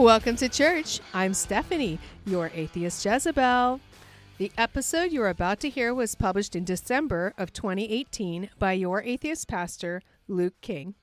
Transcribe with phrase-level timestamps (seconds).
[0.00, 0.98] Welcome to church.
[1.12, 3.80] I'm Stephanie, your atheist Jezebel.
[4.38, 9.46] The episode you're about to hear was published in December of 2018 by your atheist
[9.46, 10.94] pastor, Luke King.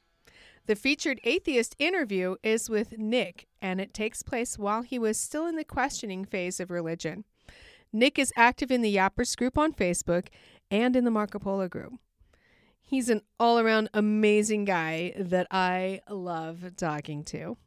[0.65, 5.45] The featured atheist interview is with Nik, and it takes place while he was still
[5.45, 7.23] in the questioning phase of religion.
[7.93, 10.29] Nik is active in the Yappers group on Facebook
[10.71, 11.93] and in the Marco Polo group.
[12.81, 17.57] He's an all around amazing guy that I love talking to.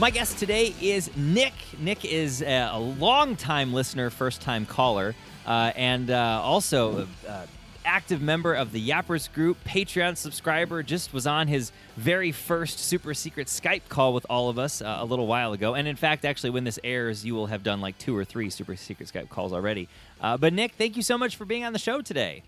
[0.00, 1.52] My guest today is Nik.
[1.78, 7.44] Nik is a, a long-time listener, first-time caller, uh, and uh, also uh,
[7.84, 10.82] active member of the Yappers group, Patreon subscriber.
[10.82, 14.96] Just was on his very first super secret Skype call with all of us uh,
[15.00, 15.74] a little while ago.
[15.74, 18.48] And in fact, actually, when this airs, you will have done like two or three
[18.48, 19.86] super secret Skype calls already.
[20.18, 22.42] Uh, but Nik, thank you so much for being on the show today.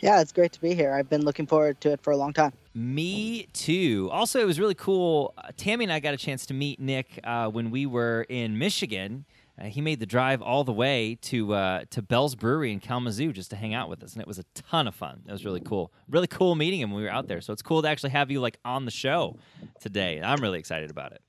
[0.00, 0.92] Yeah, it's great to be here.
[0.92, 2.52] I've been looking forward to it for a long time.
[2.74, 4.08] Me too.
[4.10, 5.34] Also, it was really cool.
[5.36, 8.58] Uh, Tammy and I got a chance to meet Nik uh, when we were in
[8.58, 9.26] Michigan.
[9.60, 13.32] Uh, he made the drive all the way to uh, to Bell's Brewery in Kalamazoo
[13.32, 15.22] just to hang out with us, and it was a ton of fun.
[15.28, 15.92] It was really cool.
[16.08, 17.42] Really cool meeting him when we were out there.
[17.42, 19.36] So it's cool to actually have you like on the show
[19.80, 20.22] today.
[20.22, 21.22] I'm really excited about it.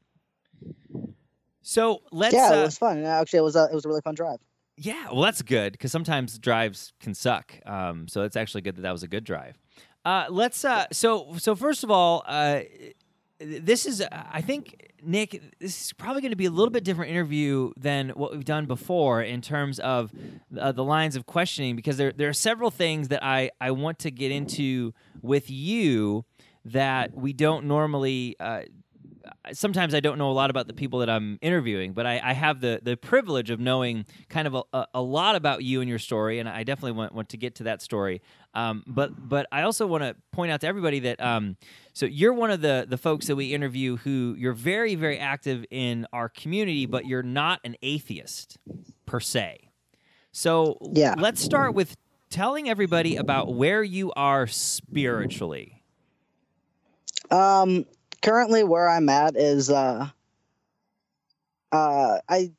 [1.61, 2.33] So let's.
[2.33, 3.03] Yeah, it uh, was fun.
[3.03, 4.39] Actually, it was a, it was a really fun drive.
[4.83, 7.53] Yeah, well, that's good because sometimes drives can suck.
[7.67, 9.59] Um, so it's actually good that that was a good drive.
[10.03, 10.65] Uh, let's.
[10.65, 12.61] Uh, so so first of all, uh,
[13.39, 15.39] this is I think Nik.
[15.59, 18.65] This is probably going to be a little bit different interview than what we've done
[18.65, 20.11] before in terms of
[20.59, 23.99] uh, the lines of questioning because there there are several things that I I want
[23.99, 26.25] to get into with you
[26.65, 28.35] that we don't normally.
[29.53, 32.33] Sometimes I don't know a lot about the people that I'm interviewing, but I, I
[32.33, 35.89] have the the privilege of knowing kind of a, a, a lot about you and
[35.89, 38.21] your story, and I definitely want, want to get to that story.
[38.53, 41.57] Um, but but I also want to point out to everybody that um,
[41.93, 45.65] so you're one of the the folks that we interview who you're very very active
[45.71, 48.59] in our community, but you're not an atheist
[49.07, 49.69] per se.
[50.31, 51.15] So Yeah.
[51.17, 51.97] let's start with
[52.29, 55.83] telling everybody about where you are spiritually.
[57.29, 57.85] Um,
[58.21, 60.09] currently, where I'm at is uh,
[61.71, 62.51] uh, I,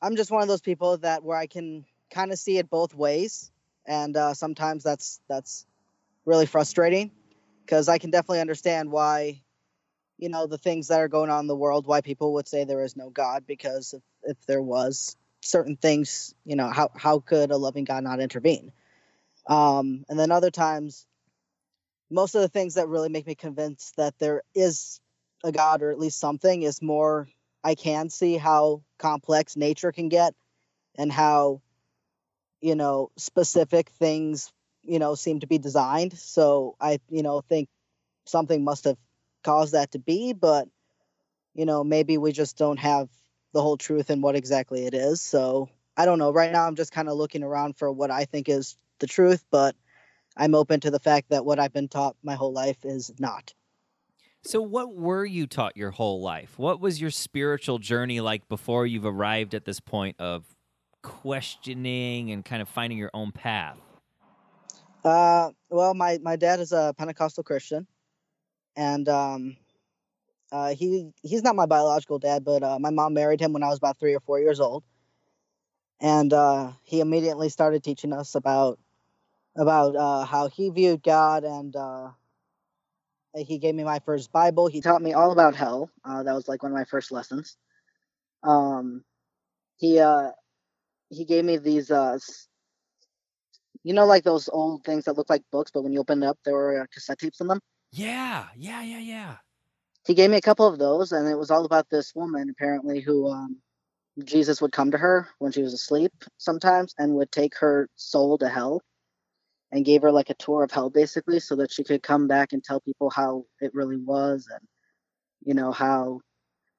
[0.00, 2.94] I'm just one of those people that where I can kind of see it both
[2.94, 3.50] ways,
[3.86, 5.66] and uh, sometimes that's that's
[6.24, 7.10] really frustrating
[7.64, 9.42] because I can definitely understand why,
[10.18, 12.64] you know, the things that are going on in the world, why people would say
[12.64, 17.20] there is no God because if, if there was certain things, you know, how how
[17.20, 18.72] could a loving God not intervene?
[19.46, 21.06] Um, and then other times
[22.10, 25.00] most of the things that really make me convinced that there is
[25.44, 27.28] a god or at least something is more
[27.62, 30.34] i can see how complex nature can get
[30.96, 31.60] and how
[32.60, 34.52] you know specific things
[34.82, 36.16] you know seem to be designed.
[36.18, 37.68] So i you know think
[38.26, 38.96] something must have
[39.44, 40.68] caused that to be but
[41.54, 43.08] you know maybe we just don't have
[43.54, 45.20] the whole truth in what exactly it is.
[45.20, 46.32] So i don't know.
[46.32, 49.44] Right now i'm just kind of looking around for what i think is the truth
[49.50, 49.76] but
[50.38, 53.52] I'm open to the fact that what I've been taught my whole life is not.
[54.44, 56.58] So, what were you taught your whole life?
[56.58, 60.44] What was your spiritual journey like before you've arrived at this point of
[61.02, 63.78] questioning and kind of finding your own path?
[65.04, 67.86] Uh, well, my, my dad is a Pentecostal Christian,
[68.76, 69.56] and um,
[70.52, 73.68] uh, he he's not my biological dad, but uh, my mom married him when I
[73.68, 74.84] was about three or four years old,
[76.00, 78.78] and uh, he immediately started teaching us about
[79.58, 82.10] about uh, how he viewed God, and uh,
[83.36, 84.68] he gave me my first Bible.
[84.68, 85.90] He taught me all about hell.
[86.04, 87.56] Uh, that was like one of my first lessons.
[88.42, 89.04] Um,
[89.76, 90.30] he uh,
[91.10, 92.18] he gave me these uh,
[93.82, 96.26] you know, like those old things that look like books, but when you open it
[96.26, 97.60] up, there were uh, cassette tapes in them.
[97.92, 99.36] Yeah, yeah, yeah, yeah.
[100.06, 103.00] He gave me a couple of those, and it was all about this woman apparently
[103.00, 103.56] who um,
[104.24, 108.38] Jesus would come to her when she was asleep sometimes and would take her soul
[108.38, 108.82] to hell
[109.72, 112.52] and gave her like a tour of hell basically so that she could come back
[112.52, 114.66] and tell people how it really was and
[115.44, 116.20] you know how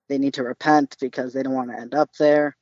[0.10, 2.56] they need to repent because they don't want to end up there.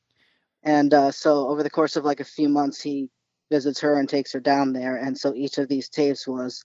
[0.64, 3.10] And uh, so over the course of like a few months he
[3.52, 6.64] visits her and takes her down there and so each of these tapes was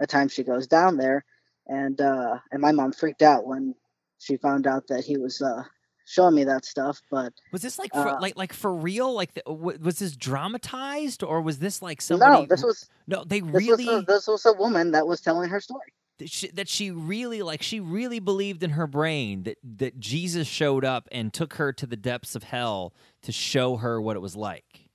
[0.00, 1.24] a time she goes down there.
[1.66, 3.74] And uh and my mom freaked out when
[4.18, 5.62] she found out that he was uh
[6.10, 9.12] showing me that stuff but Was this like for, Uh, like like for real?
[9.14, 12.42] Like the, w- was this dramatized or was this like somebody?
[12.42, 13.24] no this was no.
[13.24, 16.30] They this really was a, this was a woman that was telling her story that
[16.30, 20.84] she, that she really like she really believed in her brain that that Jesus showed
[20.84, 22.92] up and took her to the depths of hell
[23.22, 24.90] to show her what it was like.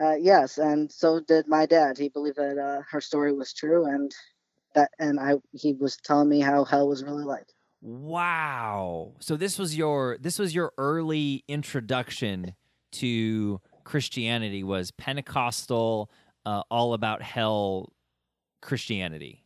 [0.00, 1.96] Uh, yes, and so did my dad.
[1.96, 4.12] He believed that uh, her story was true, and
[4.74, 7.46] that, and I, he was telling me how hell was really like.
[7.86, 9.12] Wow!
[9.20, 12.54] So this was your this was your early introduction
[12.92, 16.10] to Christianity was Pentecostal,
[16.46, 17.92] uh, all about hell
[18.62, 19.44] Christianity.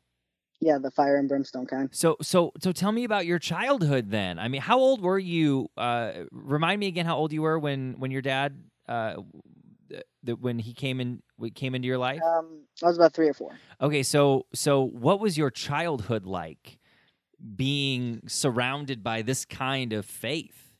[0.60, 1.88] Yeah, the fire and brimstone kind.
[1.90, 4.38] So so so tell me about your childhood then.
[4.38, 5.68] I mean, how old were you?
[5.76, 8.56] Uh, remind me again how old you were when when your dad
[8.88, 9.16] uh,
[10.22, 11.22] the, when he came in
[11.56, 12.20] came into your life?
[12.22, 13.50] Um, I was about three or four.
[13.80, 16.77] Okay, so so what was your childhood like,
[17.56, 20.72] being surrounded by this kind of faith?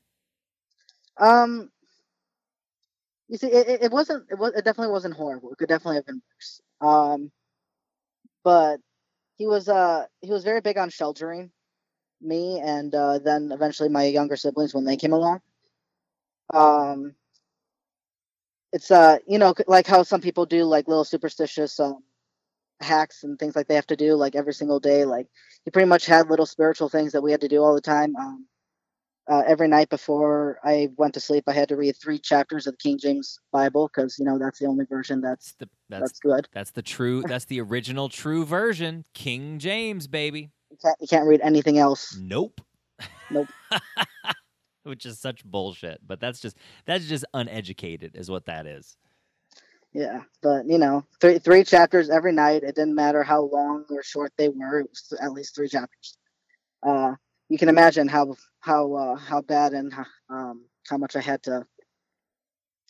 [1.16, 1.70] Um,
[3.28, 4.26] you see, it, it wasn't.
[4.30, 4.52] It was.
[4.54, 5.52] It definitely wasn't horrible.
[5.52, 6.60] It could definitely have been worse.
[6.80, 7.30] Um,
[8.44, 8.80] but
[9.36, 9.68] he was.
[9.68, 11.50] Uh, he was very big on sheltering
[12.20, 15.40] me, and uh, then eventually my younger siblings when they came along.
[16.54, 17.14] Um,
[18.72, 22.02] it's uh you know like how some people do like little superstitious um
[22.80, 25.26] hacks and things like they have to do like every single day like
[25.64, 28.14] he pretty much had little spiritual things that we had to do all the time
[28.16, 28.46] um
[29.28, 32.72] uh, every night before I went to sleep, I had to read three chapters of
[32.72, 36.18] the King James Bible because you know that's the only version that's the that's, that's
[36.20, 36.48] good.
[36.52, 37.22] That's the true.
[37.22, 40.50] That's the original true version, King James, baby.
[40.70, 42.16] You can't, you can't read anything else.
[42.18, 42.60] Nope.
[43.30, 43.48] Nope.
[44.84, 46.00] which is such bullshit.
[46.06, 48.96] But that's just that's just uneducated, is what that is.
[49.92, 52.62] Yeah, but you know, three three chapters every night.
[52.62, 54.80] It didn't matter how long or short they were.
[54.80, 56.18] It was at least three chapters.
[56.86, 57.14] Uh,
[57.48, 59.92] you can imagine how how uh, how bad and
[60.28, 61.66] um, how much I had to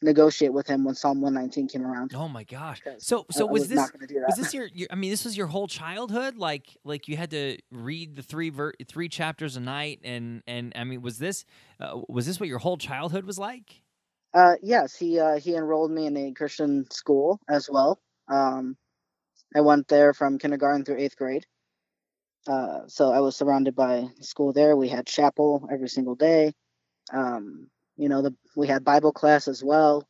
[0.03, 2.13] negotiate with him when Psalm 119 came around.
[2.15, 2.83] Oh my gosh!
[2.99, 3.93] So so was, was, this
[4.27, 6.37] was this your, your, I mean, this was your whole childhood.
[6.37, 10.73] Like like you had to read the three ver- three chapters a night, and and
[10.75, 11.45] I mean, was this
[11.81, 13.83] uh, was this what your whole childhood was like?
[14.35, 18.01] Uh, yes, he uh, he enrolled me in a Christian school as well.
[18.29, 18.77] Um,
[19.57, 21.47] I went there from kindergarten through eighth grade.
[22.47, 24.77] Uh, so I was surrounded by school there.
[24.77, 26.55] We had chapel every single day.
[27.13, 30.09] Um, you know, the we had Bible class as well.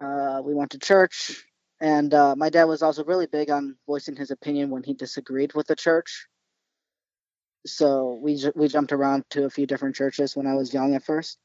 [0.00, 1.44] Uh, we went to church,
[1.80, 5.54] and uh, my dad was also really big on voicing his opinion when he disagreed
[5.54, 6.26] with the church.
[7.66, 11.04] So we we jumped around to a few different churches when I was young at
[11.04, 11.38] first.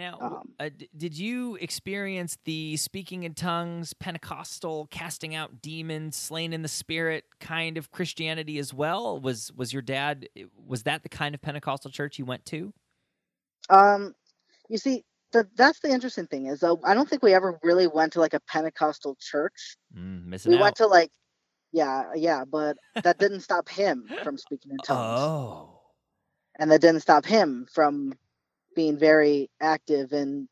[0.00, 6.54] Now, um, uh, did you experience the speaking in tongues, Pentecostal, casting out demons, slain
[6.54, 9.20] in the spirit kind of Christianity as well?
[9.20, 10.26] Was was your dad
[10.66, 12.72] was that the kind of Pentecostal church you went to?
[13.68, 14.14] Um,
[14.70, 17.86] you see, the, that's the interesting thing is though I don't think we ever really
[17.86, 19.76] went to like a Pentecostal church.
[19.94, 20.60] Mm, we out.
[20.62, 21.10] went to like,
[21.72, 25.20] yeah, yeah, but that didn't stop him from speaking in tongues.
[25.20, 25.80] Oh,
[26.58, 28.14] and that didn't stop him from
[28.76, 30.48] being very active in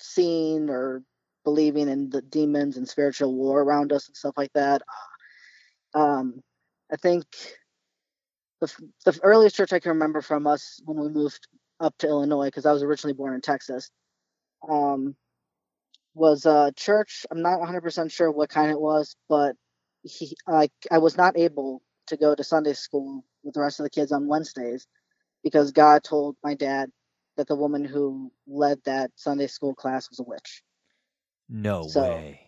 [0.00, 1.02] seeing or
[1.44, 4.82] believing in the demons and spiritual war around us and stuff like that.
[5.94, 6.42] Um,
[6.92, 7.24] I think
[8.60, 8.72] the
[9.04, 11.46] the earliest church I can remember from us when we moved
[11.80, 13.90] up to Illinois because I was originally born in Texas.
[14.68, 15.16] Um,
[16.14, 17.26] was a church.
[17.30, 19.54] I'm not 100% sure what kind it was, but
[20.02, 23.84] he like I was not able to go to Sunday school with the rest of
[23.84, 24.86] the kids on Wednesdays
[25.44, 26.90] because God told my dad
[27.38, 30.62] that the woman who led that Sunday school class was a witch.
[31.48, 32.40] No so, way.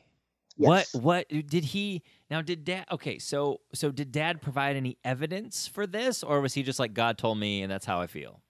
[0.56, 0.92] Yes.
[0.92, 5.66] What what did he now did dad okay, so so did dad provide any evidence
[5.66, 8.42] for this or was he just like God told me and that's how I feel?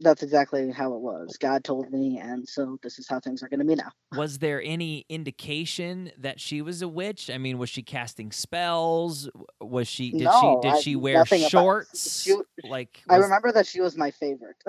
[0.00, 1.36] that's exactly how it was.
[1.38, 3.90] God told me, and so this is how things are going to be now.
[4.16, 7.30] Was there any indication that she was a witch?
[7.30, 9.28] I mean, was she casting spells?
[9.60, 10.10] Was she?
[10.10, 10.68] Did no, she?
[10.68, 12.24] Did I, she wear shorts?
[12.30, 12.34] She,
[12.64, 13.14] like was...
[13.14, 14.56] I remember that she was my favorite,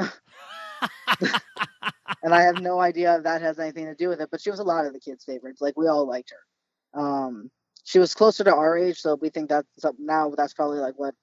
[2.24, 4.30] and I have no idea if that has anything to do with it.
[4.32, 5.62] But she was a lot of the kids' favorites.
[5.62, 7.02] Like we all liked her.
[7.02, 7.50] Um,
[7.84, 9.68] she was closer to our age, so we think that's
[10.00, 11.16] now that's probably like what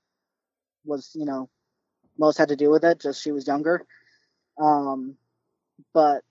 [0.84, 1.48] was you know
[2.18, 3.00] most had to do with it.
[3.00, 3.84] Just she was younger.
[4.60, 5.16] Um,
[5.94, 6.22] but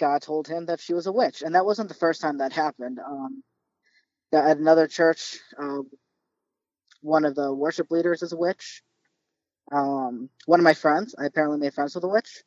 [0.00, 2.52] God told him that she was a witch, and that wasn't the first time that
[2.52, 2.98] happened.
[2.98, 3.42] Um,
[4.32, 5.90] at another church, um,
[7.02, 8.82] one of the worship leaders is a witch.
[9.72, 12.42] Um, one of my friends, I apparently made friends with a witch.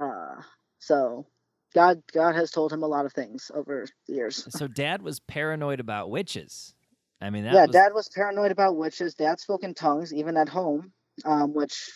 [0.00, 0.42] Uh,
[0.78, 1.26] so
[1.74, 4.46] God, God has told him a lot of things over the years.
[4.50, 6.74] So Dad was paranoid about witches.
[7.20, 7.70] I mean, yeah, was...
[7.70, 9.14] Dad was paranoid about witches.
[9.14, 10.92] Dad spoke in tongues even at home,
[11.24, 11.90] um, which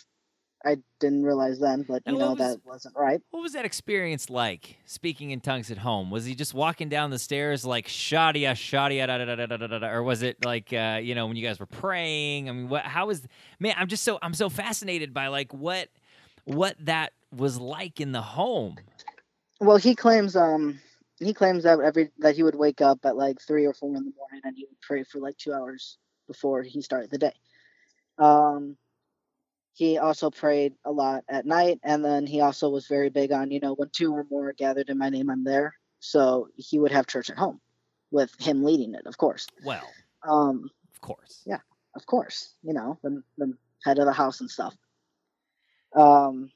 [0.65, 3.21] I didn't realize then, but you know was- that wasn't right.
[3.31, 6.09] What was that experience like speaking in tongues at home?
[6.09, 9.67] Was he just walking down the stairs like shadia shadia da da da da da
[9.67, 12.49] da da, or was it like uh, you know when you guys were praying?
[12.49, 12.83] I mean, what?
[12.83, 13.27] How was?
[13.59, 15.89] Man, I'm just so I'm so fascinated by like what
[16.45, 18.77] what that was like in the home.
[19.59, 20.79] Well, he claims um
[21.19, 24.03] he claims that every that he would wake up at like three or four in
[24.03, 27.33] the morning and he would pray for like two hours before he started the day.
[28.17, 28.77] Um,
[29.73, 33.51] he also prayed a lot at night, and then he also was very big on
[33.51, 35.75] you know when two or more are gathered in my name, I'm there.
[35.99, 37.59] So he would have church at home,
[38.11, 39.47] with him leading it, of course.
[39.65, 39.89] Well,
[40.23, 41.43] Um, of course.
[41.45, 41.59] Yeah.
[41.95, 43.53] of course, you know the the
[43.83, 44.75] head of the house and stuff.
[45.95, 46.51] Um,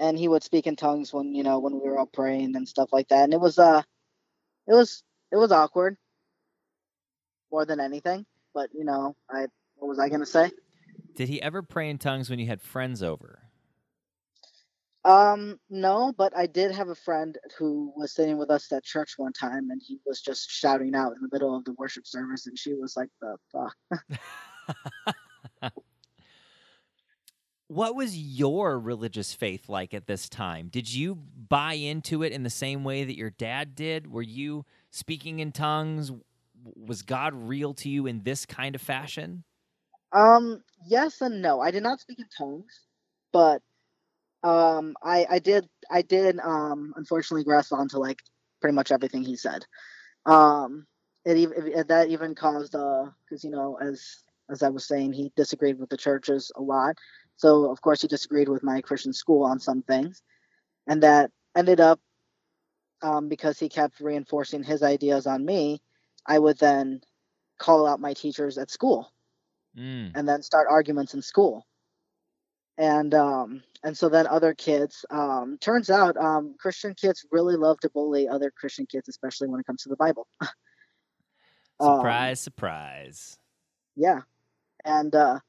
[0.00, 2.68] and he would speak in tongues when you know when we were all praying and
[2.68, 3.82] stuff like that, and it was uh,
[4.66, 5.96] it was it was awkward
[7.50, 8.24] more than anything.
[8.54, 10.50] But you know, I what was I gonna say?
[11.14, 13.40] Did he ever pray in tongues when you had friends over?
[15.04, 19.14] Um, no, but I did have a friend who was sitting with us at church
[19.16, 22.46] one time, and he was just shouting out in the middle of the worship service,
[22.46, 23.76] and she was like, "The fuck."
[27.72, 30.68] What was your religious faith like at this time?
[30.68, 34.12] Did you buy into it in the same way that your dad did?
[34.12, 36.12] Were you speaking in tongues?
[36.76, 39.44] Was God real to you in this kind of fashion?
[40.12, 41.60] Um, yes and no.
[41.60, 42.80] I did not speak in tongues,
[43.32, 43.62] but
[44.44, 48.20] um, I I did I did um unfortunately grasp onto like
[48.60, 49.64] pretty much everything he said.
[50.26, 50.86] Um,
[51.24, 55.32] it even that even caused uh because you know as as I was saying he
[55.36, 56.96] disagreed with the churches a lot.
[57.36, 60.22] So of course he disagreed with my Christian school on some things,
[60.88, 62.00] and that ended up
[63.02, 65.80] um, because he kept reinforcing his ideas on me.
[66.26, 67.00] I would then
[67.58, 69.11] call out my teachers at school
[69.76, 70.12] Mm.
[70.14, 71.66] and then start arguments in school.
[72.76, 75.04] And um, and so then other kids.
[75.10, 79.60] Um, turns out um, Christian kids really love to bully other Christian kids, especially when
[79.60, 80.26] it comes to the Bible.
[81.80, 83.38] Um, Surprise, surprise.
[83.96, 84.20] yeah,
[84.84, 85.40] and uh,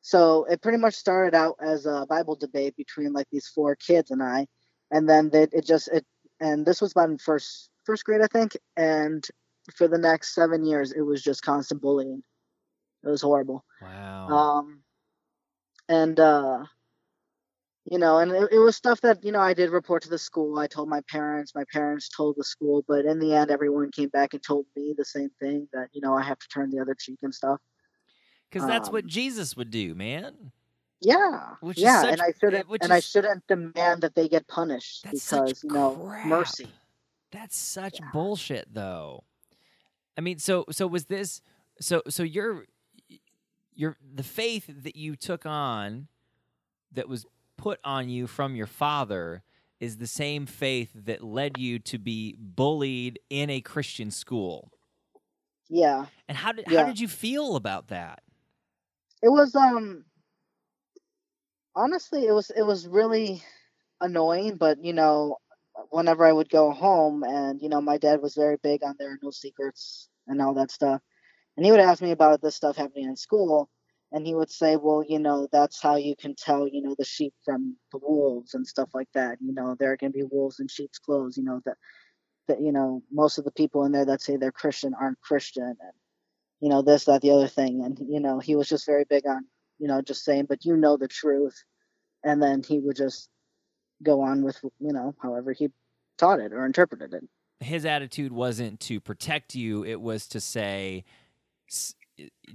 [0.00, 4.10] so it pretty much started out as a Bible debate between like these four kids
[4.10, 4.46] and I,
[4.90, 6.06] and then they, it just it
[6.40, 9.22] and this was about in first first grade I think, and
[9.76, 12.22] for the next seven years it was just constant bullying.
[13.04, 13.64] It was horrible.
[13.82, 14.28] Wow.
[14.28, 14.82] um
[15.88, 16.64] and uh
[17.90, 20.16] you know and it, it was stuff that you know i did report to the
[20.18, 23.90] school i told my parents my parents told the school but in the end everyone
[23.92, 26.70] came back and told me the same thing that you know i have to turn
[26.70, 27.60] the other cheek and stuff
[28.50, 30.52] Because that's what um, Jesus would do, man.
[31.02, 34.48] yeah Which is yeah such- and i shouldn't and i shouldn't demand that they get
[34.48, 36.24] punished because you know crap.
[36.24, 36.72] mercy
[37.30, 38.06] That's such Yeah.
[38.12, 39.24] bullshit, though.
[40.16, 41.42] I mean, so so was this?
[41.80, 42.64] So so your
[43.74, 46.08] your the faith that you took on,
[46.92, 47.26] that was
[47.56, 49.42] put on you from your father,
[49.80, 54.72] is the same faith that led you to be bullied in a Christian school.
[55.68, 58.22] yeah And how did how did you feel about that?
[59.22, 60.04] it was um
[61.74, 63.42] honestly it was it was really
[64.00, 65.36] annoying but you know
[65.90, 69.10] whenever i would go home and you know my dad was very big on there
[69.12, 71.00] are no secrets and all that stuff
[71.56, 73.68] and he would ask me about this stuff happening in school
[74.12, 77.04] and he would say well you know that's how you can tell you know the
[77.04, 79.38] sheep from the wolves and stuff like that.
[79.40, 81.76] You know there can be wolves in sheep's clothes you know that
[82.48, 85.64] that you know most of the people in there that say they're christian aren't christian
[85.64, 85.92] and
[86.64, 87.84] you know this that the other thing.
[87.84, 89.44] And you know he was just very big on
[89.78, 91.62] you know just saying but you know the truth.
[92.24, 93.28] And then he would just
[94.02, 95.68] go on with you know however he
[96.16, 97.24] taught it or interpreted it.
[97.60, 101.04] His attitude wasn't to protect you; it was to say,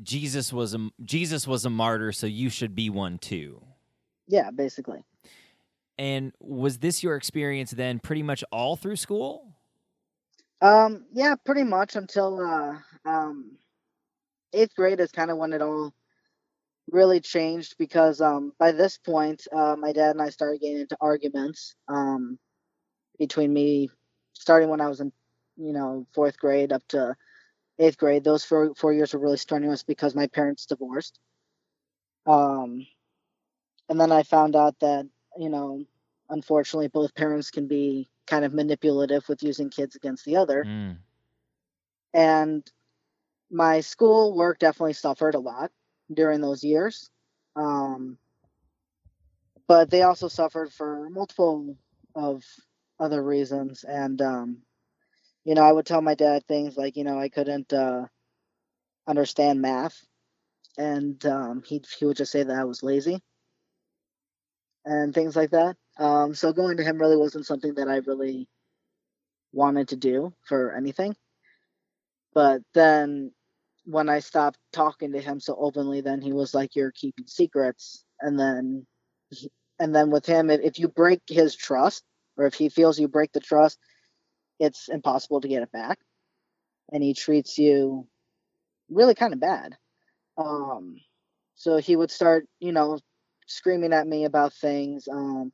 [0.01, 3.61] Jesus was a Jesus was a martyr, so you should be one too.
[4.27, 5.03] yeah basically
[5.97, 9.55] And was this your experience then pretty much all through school?
[10.61, 13.57] um yeah pretty much until uh um
[14.53, 15.93] eighth grade is kind of when it all
[16.91, 20.97] really changed because um by this point uh my dad and i started getting into
[20.99, 22.37] arguments um
[23.19, 23.89] between me
[24.33, 25.11] starting when i was in
[25.57, 27.15] you know fourth grade up to
[27.79, 31.19] eighth grade those four four years were really strenuous because my parents divorced.
[32.25, 32.85] Um
[33.89, 35.07] and then i found out that
[35.37, 35.83] you know
[36.29, 40.63] unfortunately both parents can be kind of manipulative with using kids against the other.
[40.63, 40.97] Mm.
[42.13, 42.71] and
[43.51, 45.71] my school work definitely suffered a lot
[46.13, 47.09] during those years.
[47.55, 48.17] Um,
[49.67, 51.75] but they also suffered for multiple
[52.15, 52.43] of
[52.99, 53.83] other reasons.
[53.83, 54.57] And um,
[55.45, 58.05] you know i would tell my dad things like you know i couldn't uh,
[59.07, 60.05] understand math
[60.77, 63.21] and um, he, he would just say that i was lazy
[64.85, 65.75] and things like that.
[65.97, 68.47] Um, so going to him really wasn't something that I really
[69.51, 71.15] wanted to do for anything.
[72.33, 73.31] But then
[73.85, 78.05] when I stopped talking to him so openly, then he was like, "You're keeping secrets,"
[78.21, 78.85] and then
[79.79, 82.03] and then with him, if, if you break his trust,
[82.37, 83.79] or if he feels you break the trust,
[84.59, 85.99] it's impossible to get it back,
[86.91, 88.07] and he treats you
[88.89, 89.77] really kind of bad.
[90.37, 90.97] Um,
[91.55, 92.99] so he would start, you know,
[93.47, 95.51] screaming at me about things, um,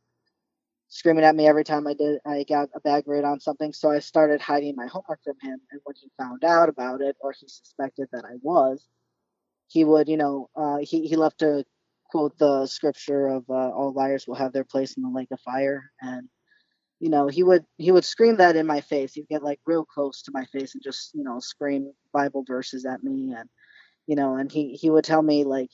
[0.90, 3.74] screaming at me every time I did I got a bad grade on something.
[3.74, 7.16] So I started hiding my homework from him, and when he found out about it,
[7.22, 8.86] or he suspected that I was,
[9.68, 11.66] he would, you know, uh, he he loved to
[12.12, 15.40] quote the scripture of uh, all liars will have their place in the lake of
[15.42, 16.30] fire, and
[17.06, 19.14] you know he would he would scream that in my face.
[19.14, 22.84] He'd get like real close to my face and just you know scream Bible verses
[22.84, 23.48] at me, and
[24.08, 25.70] you know, and he he would tell me like,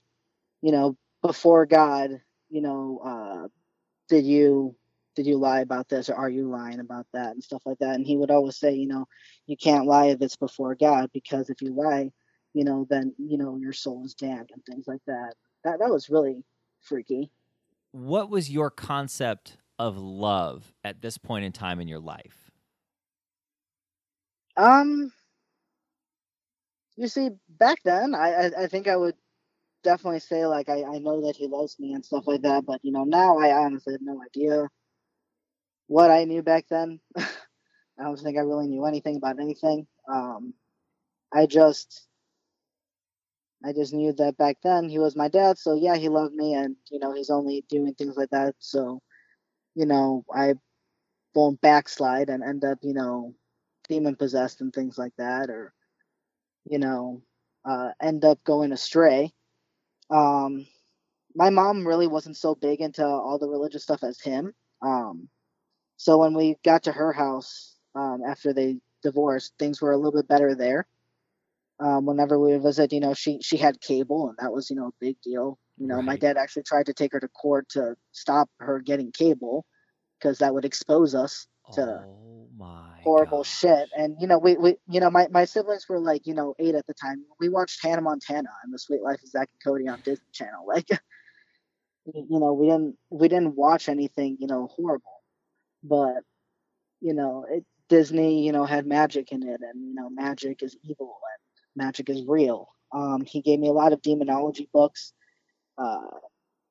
[0.62, 2.20] you know, before God,
[2.50, 3.48] you know, uh,
[4.10, 4.76] did you
[5.16, 7.32] did you lie about this or are you lying about that?
[7.32, 7.96] and stuff like that.
[7.96, 9.06] And he would always say you know
[9.48, 12.12] you can't lie if it's before god because if you lie
[12.54, 15.36] you know then you know your soul is damned and things like that.
[15.64, 16.44] That that was really
[16.82, 17.32] freaky.
[17.94, 22.52] What was your concept of love at this point in time in your life?
[24.58, 25.12] um
[26.98, 29.16] you see back then i i, I think i would
[29.84, 32.80] definitely say like I, I know that he loves me and stuff like that but
[32.84, 34.70] you know now i honestly have no idea
[35.88, 37.26] what i knew back then i
[38.04, 40.54] don't think i really knew anything about anything um
[41.34, 42.08] i just
[43.66, 46.54] i just knew that back then he was my dad so yeah he loved me
[46.54, 49.02] and you know he's only doing things like that so
[49.76, 50.54] you know i
[51.36, 53.34] won't backslide and end up you know
[53.90, 55.74] demon possessed and things like that or
[56.66, 57.22] you know
[57.66, 59.32] uh, end up going astray
[60.10, 60.66] um,
[61.36, 64.54] my mom really wasn't so big into all the religious stuff as him.
[64.82, 65.30] Um,
[65.98, 70.14] so when we got to her house um, after they divorced, things were a little
[70.14, 70.88] bit better there.
[71.80, 74.76] Um, whenever we would visit, you know, she she had cable, and that was you
[74.76, 75.58] know a big deal.
[75.82, 79.12] You know, my dad actually tried to take her to court to stop her getting
[79.12, 79.66] cable
[80.20, 83.48] because that would expose us to oh my horrible God.
[83.48, 83.90] shit.
[83.98, 86.76] And you know, we, we you know, my, my siblings were like, you know, eight
[86.76, 87.26] at the time.
[87.40, 90.66] We watched Hannah Montana and The Suite Life of Zack and Cody on Disney Channel.
[90.68, 90.88] Like,
[92.06, 95.22] you know, we didn't we didn't watch anything, you know, horrible.
[95.84, 96.24] But
[97.00, 100.76] you know, it, Disney, you know, had magic in it, and you know, magic is
[100.84, 102.70] evil and magic is real.
[102.92, 105.14] Um, he gave me a lot of demonology books,
[105.82, 106.18] uh,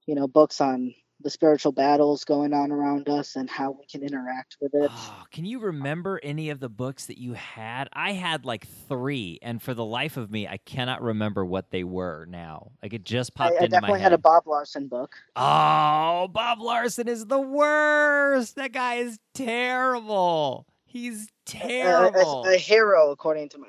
[0.07, 4.03] you know, books on the spiritual battles going on around us and how we can
[4.03, 4.90] interact with it.
[4.90, 7.88] Oh, can you remember any of the books that you had?
[7.92, 11.85] I had like three, and for the life of me, I cannot remember what they
[11.85, 12.73] were now.
[12.83, 13.75] Like it just popped I into my head.
[13.75, 15.14] I definitely had a Bob Larson book.
[15.37, 18.57] Oh, Bob Larson is the worst.
[18.57, 20.66] That guy is terrible.
[20.87, 22.44] He's Uh, terrible.
[22.46, 23.68] a, a hero, according to my.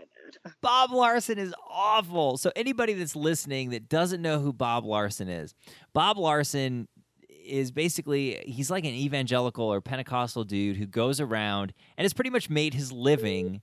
[0.62, 2.38] Bob Larson is awful.
[2.38, 5.54] So anybody that's listening that doesn't know who Bob Larson is,
[5.94, 6.88] Bob Larson
[7.30, 12.30] is basically he's like an evangelical or Pentecostal dude who goes around and has pretty
[12.30, 13.62] much made his living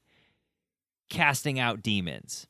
[1.08, 2.46] casting out demons.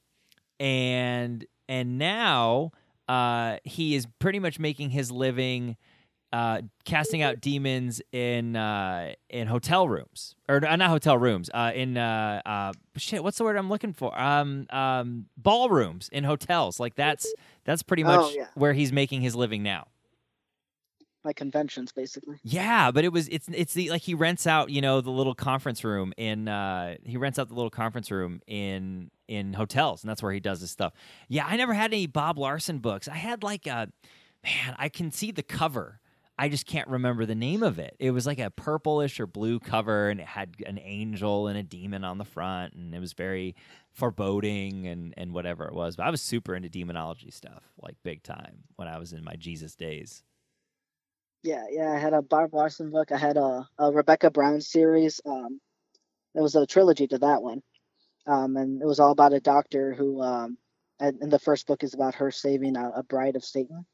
[0.58, 2.72] And and now
[3.08, 5.76] uh, he is pretty much making his living
[6.32, 11.72] uh, casting out demons in uh, in hotel rooms or uh, not hotel rooms uh,
[11.74, 13.22] in uh, uh, shit.
[13.24, 14.18] What's the word I'm looking for?
[14.20, 16.78] Um, um, ballrooms in hotels.
[16.78, 17.32] Like that's
[17.64, 18.46] that's pretty much Oh, yeah.
[18.54, 19.86] where he's making his living now.
[21.24, 22.36] Like conventions, basically.
[22.44, 25.34] Yeah, but it was it's it's the like he rents out you know the little
[25.34, 30.08] conference room in uh he rents out the little conference room in in hotels and
[30.08, 30.92] that's where he does his stuff.
[31.28, 33.08] Yeah, I never had any Bob Larson books.
[33.08, 33.88] I had like a
[34.44, 36.00] man, I can see the cover.
[36.38, 37.96] I just can't remember the name of it.
[37.98, 41.62] It was like a purplish or blue cover and it had an angel and a
[41.62, 43.56] demon on the front and it was very
[43.92, 45.96] foreboding and and whatever it was.
[45.96, 49.34] But I was super into demonology stuff like big time when I was in my
[49.34, 50.22] Jesus days.
[51.42, 51.90] Yeah, yeah.
[51.90, 53.10] I had a Bob Larson book.
[53.12, 55.20] I had a, a Rebecca Brown series.
[55.24, 55.60] Um,
[56.34, 57.62] there was a trilogy to that one,
[58.26, 60.22] um, and it was all about a doctor who.
[60.22, 60.58] Um,
[61.00, 63.86] and, and the first book is about her saving a, a bride of Satan.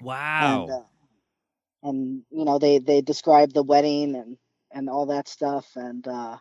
[0.00, 0.62] Wow.
[0.62, 0.82] And, uh,
[1.82, 4.36] and you know they they describe the wedding and
[4.72, 6.36] and all that stuff and uh,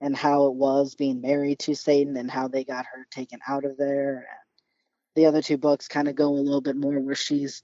[0.00, 3.64] and how it was being married to Satan and how they got her taken out
[3.64, 4.16] of there.
[4.16, 4.26] And
[5.16, 7.62] the other two books kind of go a little bit more where she's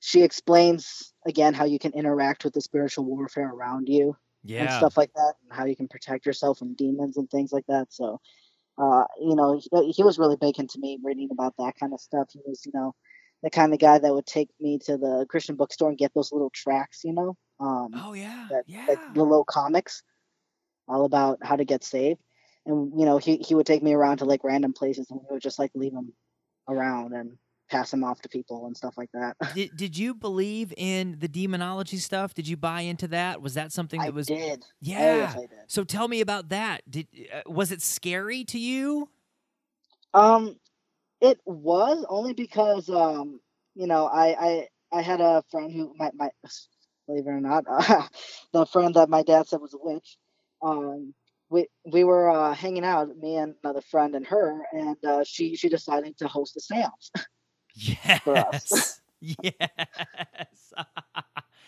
[0.00, 4.78] she explains again how you can interact with the spiritual warfare around you and yeah.
[4.78, 7.92] stuff like that, and how you can protect yourself from demons and things like that.
[7.92, 8.20] So,
[8.78, 12.00] uh, you know, he, he was really big into me reading about that kind of
[12.00, 12.28] stuff.
[12.32, 12.94] He was, you know,
[13.42, 16.32] the kind of guy that would take me to the Christian bookstore and get those
[16.32, 18.86] little tracts, you know, um, Oh yeah, that, yeah.
[19.14, 20.02] the little comics,
[20.88, 22.20] all about how to get saved.
[22.66, 25.34] And you know, he he would take me around to like random places, and we
[25.34, 26.12] would just like leave them
[26.68, 27.38] around and
[27.70, 29.36] pass them off to people and stuff like that.
[29.54, 32.34] did, did you believe in the demonology stuff?
[32.34, 33.40] Did you buy into that?
[33.40, 34.64] Was that something I that was did.
[34.80, 35.32] Yeah.
[35.34, 35.50] I did.
[35.68, 36.82] So tell me about that.
[36.90, 39.08] Did uh, was it scary to you?
[40.12, 40.56] Um,
[41.20, 43.40] it was only because um,
[43.74, 46.30] you know, I I I had a friend who my my
[47.06, 48.06] believe it or not, uh,
[48.52, 50.18] the friend that my dad said was a witch.
[50.62, 51.14] Um,
[51.50, 55.56] we we were uh, hanging out, me and another friend and her, and uh, she
[55.56, 57.10] she decided to host a séance.
[57.74, 59.00] Yes.
[59.20, 60.72] yes.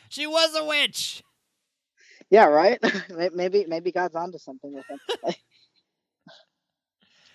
[0.08, 1.22] she was a witch.
[2.30, 2.78] yeah, right.
[3.34, 4.98] Maybe maybe God's onto something with him.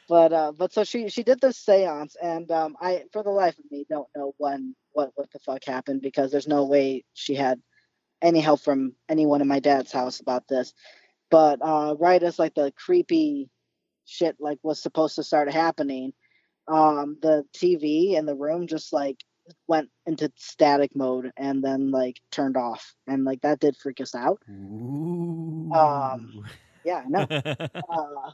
[0.07, 3.57] But uh, but so she she did this séance, and um, I for the life
[3.59, 7.35] of me don't know when what what the fuck happened because there's no way she
[7.35, 7.61] had
[8.21, 10.73] any help from anyone in my dad's house about this.
[11.29, 13.49] But uh, right as like the creepy
[14.05, 16.13] shit like was supposed to start happening,
[16.67, 19.17] um, the TV in the room just like
[19.67, 24.15] went into static mode and then like turned off, and like that did freak us
[24.15, 24.41] out.
[24.49, 25.69] Ooh.
[26.85, 27.27] Yeah, no.
[27.75, 28.31] uh,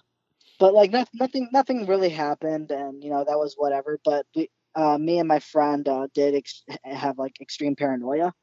[0.59, 4.49] but like not, nothing nothing really happened and you know that was whatever but we
[4.75, 8.33] uh, me and my friend uh, did ex- have like extreme paranoia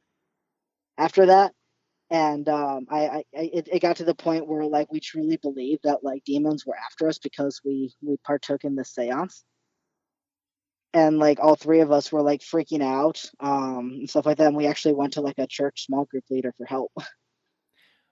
[0.99, 1.53] after that.
[2.11, 5.83] And um, I, I it, it got to the point where like we truly believed
[5.85, 9.44] that like demons were after us because we we partook in the seance.
[10.92, 14.49] And like all three of us were like freaking out um and stuff like that.
[14.49, 16.92] And we actually went to like a church small group leader for help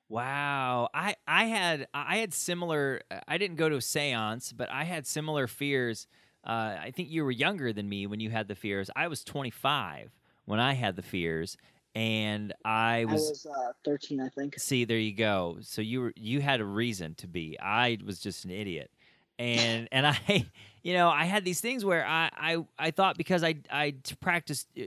[0.08, 0.88] Wow.
[0.94, 5.06] I I had I had similar I didn't go to a séance, but I had
[5.06, 6.06] similar fears.
[6.46, 8.88] Uh, I think you were younger than me when you had the fears.
[8.96, 10.12] I was 25
[10.46, 11.58] when I had the fears
[11.94, 15.58] and I i was, was uh, 13 i think see there you go.
[15.60, 17.58] So you were you had a reason to be.
[17.60, 18.90] I was just an idiot.
[19.38, 20.46] And and I
[20.82, 24.68] you know, I had these things where I I, I thought because I I practiced
[24.78, 24.84] uh,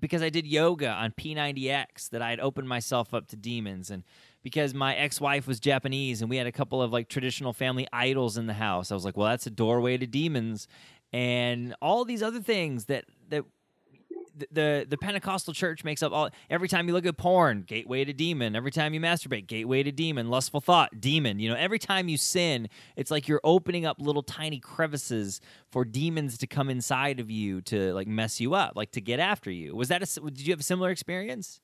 [0.00, 4.04] because I did yoga on P90X that I had opened myself up to demons and
[4.42, 8.36] because my ex-wife was Japanese and we had a couple of like traditional family idols
[8.36, 8.90] in the house.
[8.90, 10.68] I was like, well, that's a doorway to demons
[11.12, 13.44] and all these other things that that
[14.50, 18.12] the- the Pentecostal church makes up all every time you look at porn, gateway to
[18.12, 18.56] demon.
[18.56, 20.30] Every time you masturbate, gateway to demon.
[20.30, 21.38] Lustful thought, demon.
[21.38, 25.84] You know, every time you sin, it's like you're opening up little tiny crevices for
[25.84, 29.50] demons to come inside of you to like mess you up, like to get after
[29.50, 29.76] you.
[29.76, 31.60] Was that a did you have a similar experience?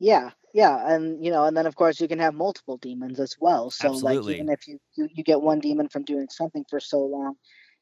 [0.00, 3.36] Yeah, yeah, and you know, and then of course you can have multiple demons as
[3.40, 3.70] well.
[3.70, 4.34] So Absolutely.
[4.34, 7.34] like even if you, you you get one demon from doing something for so long,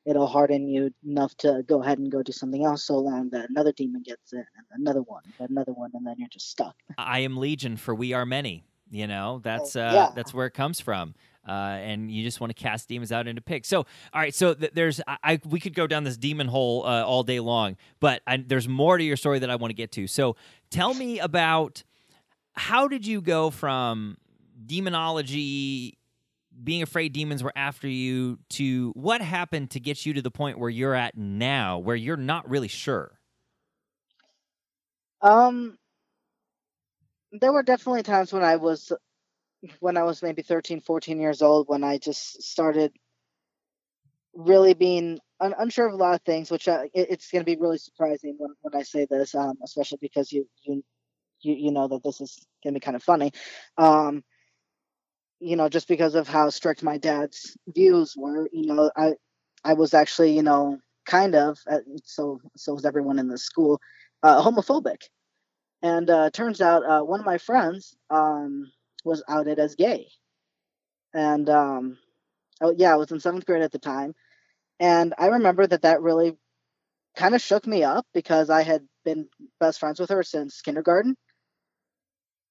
[0.05, 3.51] it'll harden you enough to go ahead and go do something else so long that
[3.51, 6.75] another demon gets in and another one, and another one, and then you're just stuck.
[6.97, 8.65] I am legion for we are many.
[8.91, 10.11] You know, that's uh, yeah.
[10.15, 11.15] that's where it comes from.
[11.47, 13.69] Uh, and you just want to cast demons out into pigs.
[13.69, 14.35] So, all right.
[14.35, 17.39] So th- there's, I, I we could go down this demon hole uh, all day
[17.39, 20.09] long, but I, there's more to your story that I want to get to.
[20.09, 20.35] So,
[20.71, 21.85] tell me about
[22.57, 24.17] how did you go from
[24.65, 25.99] demonology,
[26.63, 30.59] being afraid demons were after you, to what happened to get you to the point
[30.59, 33.19] where you're at now, where you're not really sure.
[35.21, 35.77] Um,
[37.33, 38.93] there were definitely times when I was,
[39.81, 42.93] when I was maybe 13, 14 years old, when I just started
[44.35, 47.47] really being un- unsure of a lot of things, which uh, it, it's going to
[47.47, 50.83] be really surprising when, when I say this, um, especially because you, you,
[51.47, 53.33] you, you know that this is to be kind of funny.
[53.79, 54.23] Um,
[55.41, 59.13] you know, just because of how strict my dad's views were, you know, I,
[59.65, 63.81] I was actually, you know, kind of, uh, so, so was everyone in the school,
[64.23, 65.03] uh, homophobic.
[65.83, 68.73] And uh, turns out uh, one of my friends um,
[69.05, 70.09] was outed as gay.
[71.13, 71.99] And um,
[72.61, 74.15] oh, yeah, I was in seventh grade at the time.
[74.81, 76.37] And I remember that that really
[77.17, 79.29] kind of shook me up because I had been
[79.61, 81.17] best friends with her since kindergarten.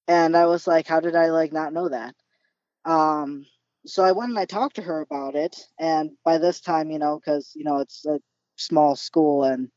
[0.08, 2.14] And I was like, how did I like not know that?
[2.84, 3.46] Um,
[3.86, 5.56] so I went and I talked to her about it.
[5.78, 8.20] And by this time, you know, because, you know, it's a
[8.56, 9.70] small school and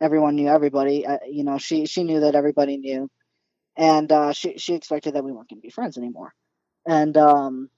[0.00, 1.06] everyone knew everybody.
[1.06, 3.08] Uh, you know, she she knew that everybody knew,
[3.76, 6.34] and uh, she she expected that we weren't going to be friends anymore.
[6.86, 7.70] And um,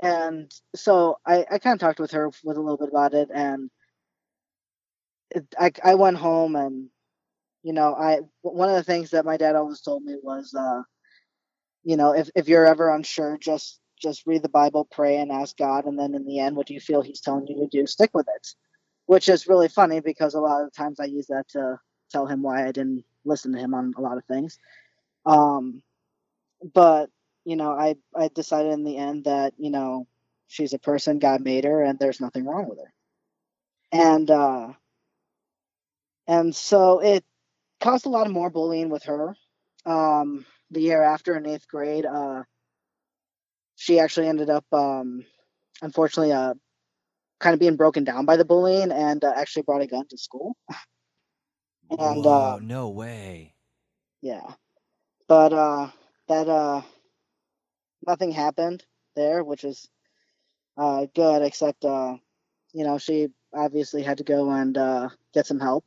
[0.00, 3.30] and so I I kind of talked with her with a little bit about it,
[3.32, 3.70] and
[5.30, 6.88] it, I I went home and
[7.62, 10.82] you know I one of the things that my dad always told me was uh,
[11.84, 15.56] you know if if you're ever unsure, just just read the Bible, pray, and ask
[15.56, 17.86] God, and then in the end, what do you feel He's telling you to do?
[17.86, 18.48] Stick with it
[19.06, 21.78] which is really funny because a lot of times I use that to
[22.10, 24.58] tell him why I didn't listen to him on a lot of things.
[25.26, 25.82] Um,
[26.74, 27.10] but
[27.44, 30.06] you know, I I decided in the end that you know
[30.48, 32.92] she's a person God made her, and there's nothing wrong with her.
[33.92, 34.68] And uh,
[36.28, 37.24] and so it
[37.82, 39.36] caused a lot of more bullying with her.
[39.84, 42.44] Um, the year after in eighth grade, uh,
[43.76, 45.24] she actually ended up, um,
[45.82, 46.54] unfortunately, uh,
[47.40, 50.16] kind of being broken down by the bullying and uh, actually brought a gun to
[50.16, 50.56] school.
[51.98, 53.54] and Whoa, uh, no way.
[54.22, 54.54] yeah,
[55.28, 55.90] but uh,
[56.28, 56.82] that uh,
[58.06, 58.84] nothing happened
[59.16, 59.88] there, which is
[60.78, 62.16] uh, good, except uh,
[62.72, 65.84] you know she obviously had to go and uh, get some help.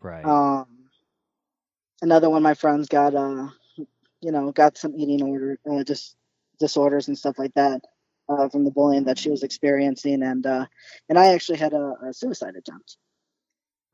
[0.00, 0.24] Right.
[0.24, 0.71] Um,
[2.02, 3.48] another one of my friends got uh,
[4.22, 6.16] you know, got some eating order, uh, just
[6.58, 7.82] disorders and stuff like that
[8.28, 10.66] uh, from the bullying that she was experiencing, and uh,
[11.08, 12.96] and I actually had a, a suicide attempt.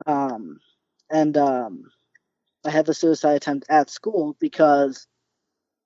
[0.07, 0.61] Um,
[1.11, 1.85] and um,
[2.65, 5.07] I had the suicide attempt at school because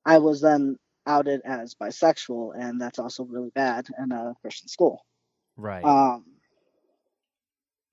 [0.05, 5.05] I was then outed as bisexual, and that's also really bad in a Christian school.
[5.57, 5.85] right.
[5.85, 6.25] Um,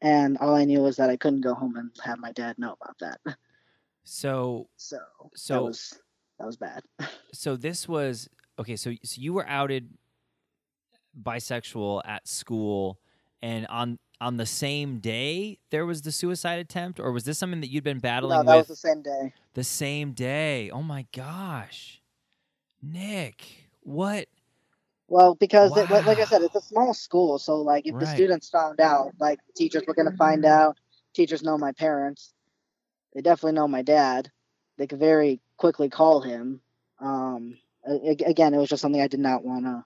[0.02, 2.76] and all I knew was that I couldn't go home and have my dad know
[2.82, 3.38] about that.
[4.10, 4.98] So So,
[5.36, 6.00] So- that was
[6.40, 6.82] that was bad.
[7.34, 8.76] so this was okay.
[8.76, 9.90] So so you were outed
[11.22, 12.98] bisexual at school,
[13.42, 17.62] and on on the same day there was the suicide attempt, or was this something
[17.62, 19.34] that you'd been battling No, that was with the same day.
[19.54, 20.70] the same day?
[20.72, 22.02] Oh my gosh,
[22.82, 24.28] Nik, what?
[25.08, 28.06] Well, because it, like like I said, it's a small school, so like if the
[28.08, 30.78] students found out, like teachers were gonna find out.
[31.14, 32.34] Teachers know my parents.
[33.14, 34.32] They definitely know my dad.
[34.78, 36.62] They could very quickly call him.
[37.00, 39.84] Um, again, it was just something I did not want to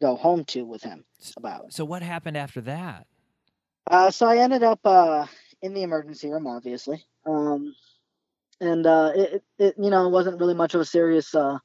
[0.00, 1.04] go home to with him
[1.36, 1.72] about.
[1.72, 3.06] So what happened after that?
[3.90, 5.26] Uh, so I ended up uh,
[5.60, 7.04] in the emergency room, obviously.
[7.26, 7.74] Um,
[8.60, 11.58] and uh, it, it, you know, wasn't really much of a serious uh,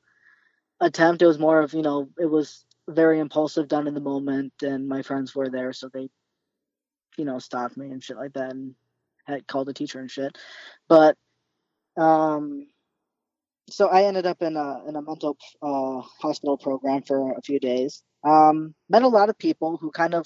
[0.79, 1.21] attempt.
[1.21, 4.87] It was more of, you know, it was very impulsive, done in the moment, and
[4.87, 6.09] my friends were there, so they,
[7.17, 8.75] you know, stopped me and shit like that, and
[9.27, 10.37] had called the teacher and shit.
[10.87, 11.17] But,
[11.97, 12.67] um,
[13.69, 17.59] so I ended up in a in a mental uh, hospital program for a few
[17.59, 18.01] days.
[18.23, 20.25] Um, met a lot of people who kind of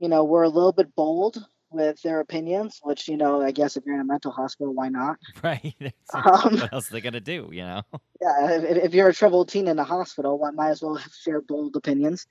[0.00, 3.76] you know, were a little bit bold with their opinions, which, you know, I guess
[3.76, 5.16] if you're in a mental hospital, why not?
[5.42, 5.74] Right.
[6.14, 7.48] Um, what else are they gonna do?
[7.50, 7.82] You know.
[8.22, 11.40] yeah, if, if you're a troubled teen in a hospital, why might as well share
[11.40, 12.26] bold opinions.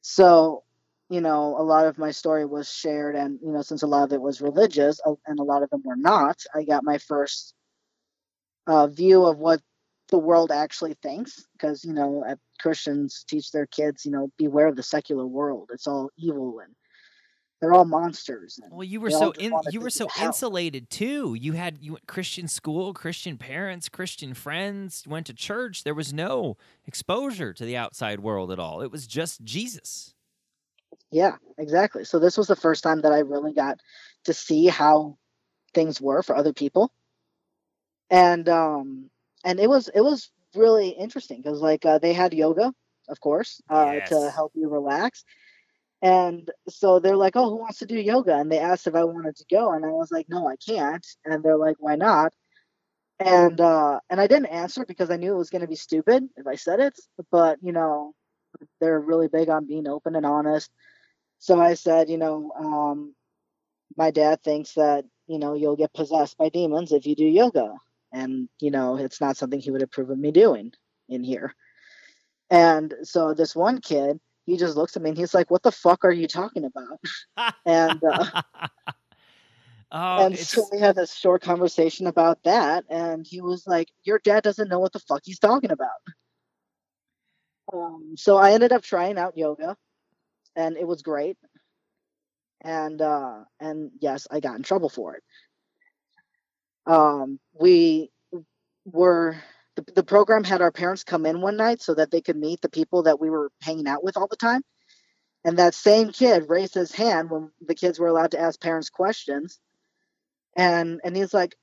[0.00, 0.64] So,
[1.12, 4.04] you know, a lot of my story was shared, and, you know, since a lot
[4.04, 7.52] of it was religious and a lot of them were not, I got my first
[8.66, 9.60] uh, view of what
[10.08, 11.44] the world actually thinks.
[11.52, 12.24] Because, you know,
[12.60, 15.68] Christians teach their kids, you know, beware of the secular world.
[15.72, 16.74] It's all evil and
[17.60, 18.58] they're all monsters.
[18.62, 21.34] And, Well, you were so in, you were so insulated too.
[21.38, 25.84] You had you went Christian school, Christian parents, Christian friends, went to church.
[25.84, 28.80] There was no exposure to the outside world at all.
[28.80, 30.14] It was just Jesus.
[31.12, 32.04] Yeah, exactly.
[32.04, 33.80] So this was the first time that I really got
[34.24, 35.18] to see how
[35.74, 36.92] things were for other people.
[38.10, 39.10] And um
[39.44, 42.72] and it was it was really interesting because like uh, they had yoga,
[43.08, 45.24] of course, uh to help you relax.
[46.02, 49.04] And so they're like, "Oh, who wants to do yoga?" And they asked if I
[49.04, 52.34] wanted to go, and I was like, "No, I can't." And they're like, "Why not?"
[53.20, 56.28] And uh and I didn't answer because I knew it was going to be stupid
[56.36, 56.98] if I said it,
[57.30, 58.14] but you know,
[58.80, 60.70] they're really big on being open and honest.
[61.42, 63.16] So I said, you know, um,
[63.96, 67.74] my dad thinks that, you know, you'll get possessed by demons if you do yoga.
[68.12, 70.70] And, you know, it's not something he would approve of me doing
[71.08, 71.52] in here.
[72.48, 75.72] And so this one kid, he just looks at me and he's like, what the
[75.72, 77.00] fuck are you talking about?
[77.66, 78.42] And, uh,
[79.90, 82.84] oh, and it's, so we had this short conversation about that.
[82.88, 85.90] And he was like, your dad doesn't know what the fuck he's talking about.
[87.72, 89.76] Um, so I ended up trying out yoga
[90.56, 91.36] and it was great.
[92.62, 95.22] And uh, and yes, I got in trouble for it.
[96.86, 98.10] Um, we
[98.84, 99.36] were
[99.76, 102.60] the, the program had our parents come in one night so that they could meet
[102.60, 104.62] the people that we were hanging out with all the time.
[105.44, 108.90] And that same kid raised his hand when the kids were allowed to ask parents
[108.90, 109.58] questions.
[110.56, 111.56] And and he's like,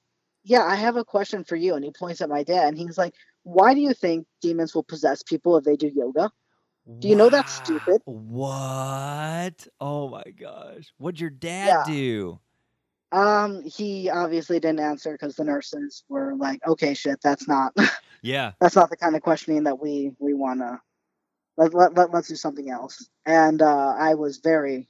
[0.43, 2.97] "Yeah, I have a question for you." And he points at my dad and he's
[2.97, 6.31] like, "Why do you think demons will possess people if they do yoga?"
[6.99, 8.01] Do you know that's stupid?
[8.05, 9.67] What?
[9.79, 10.91] Oh my gosh.
[10.97, 11.83] What'd your dad Yeah.
[11.83, 12.39] do?
[13.11, 17.73] Um, he obviously didn't answer because the nurses were like, "Okay, shit, that's not
[18.21, 18.53] Yeah.
[18.59, 20.79] that's not the kind of questioning that we we want to
[21.57, 24.89] let, let, let let's do something else." And uh, I was very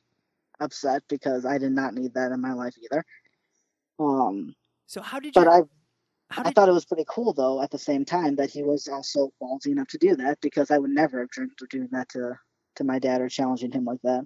[0.59, 3.05] upset because I did not need that in my life either.
[3.99, 4.55] Um,
[4.87, 5.41] So how did you?
[5.43, 5.61] but I
[6.31, 9.31] I thought it was pretty cool though at the same time that he was also
[9.41, 12.39] ballsy enough to do that because I would never have dreamed of doing that to
[12.75, 14.25] to my dad or challenging him like that.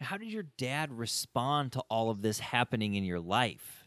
[0.00, 3.86] how did your dad respond to all of this happening in your life?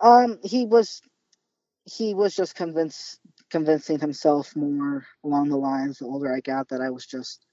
[0.00, 1.02] Um, he was
[1.84, 3.18] he was just convinced
[3.50, 7.46] convincing himself more along the lines the older I got that I was just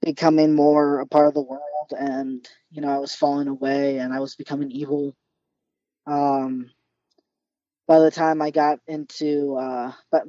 [0.00, 4.12] becoming more a part of the world and you know I was falling away and
[4.12, 5.14] I was becoming evil.
[6.10, 6.70] Um,
[7.86, 10.24] by the time I got into uh, but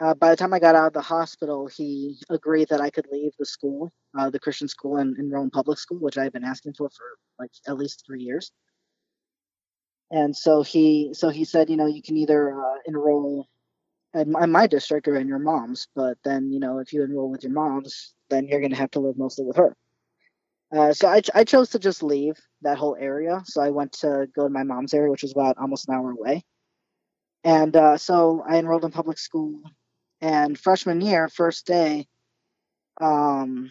[0.00, 3.06] uh, by the time I got out of the hospital, he agreed that I could
[3.12, 6.32] leave the school, uh, the Christian school, and enroll in public school, which I had
[6.32, 7.06] been asking for for
[7.38, 8.50] like at least three years.
[10.10, 13.46] And so he so he said you know you can either uh, enroll
[14.14, 17.02] in my, in my district or in your mom's but then you know if you
[17.02, 19.76] enroll with your mom's then you're going to have to live mostly with her
[20.76, 23.42] uh, so I, ch- I chose to just leave that whole area.
[23.44, 26.10] So i went to go to my mom's area which was about almost an hour
[26.12, 26.44] away.
[27.44, 29.62] And uh, so i enrolled in public school.
[30.20, 32.06] And freshman year first day
[33.00, 33.70] um,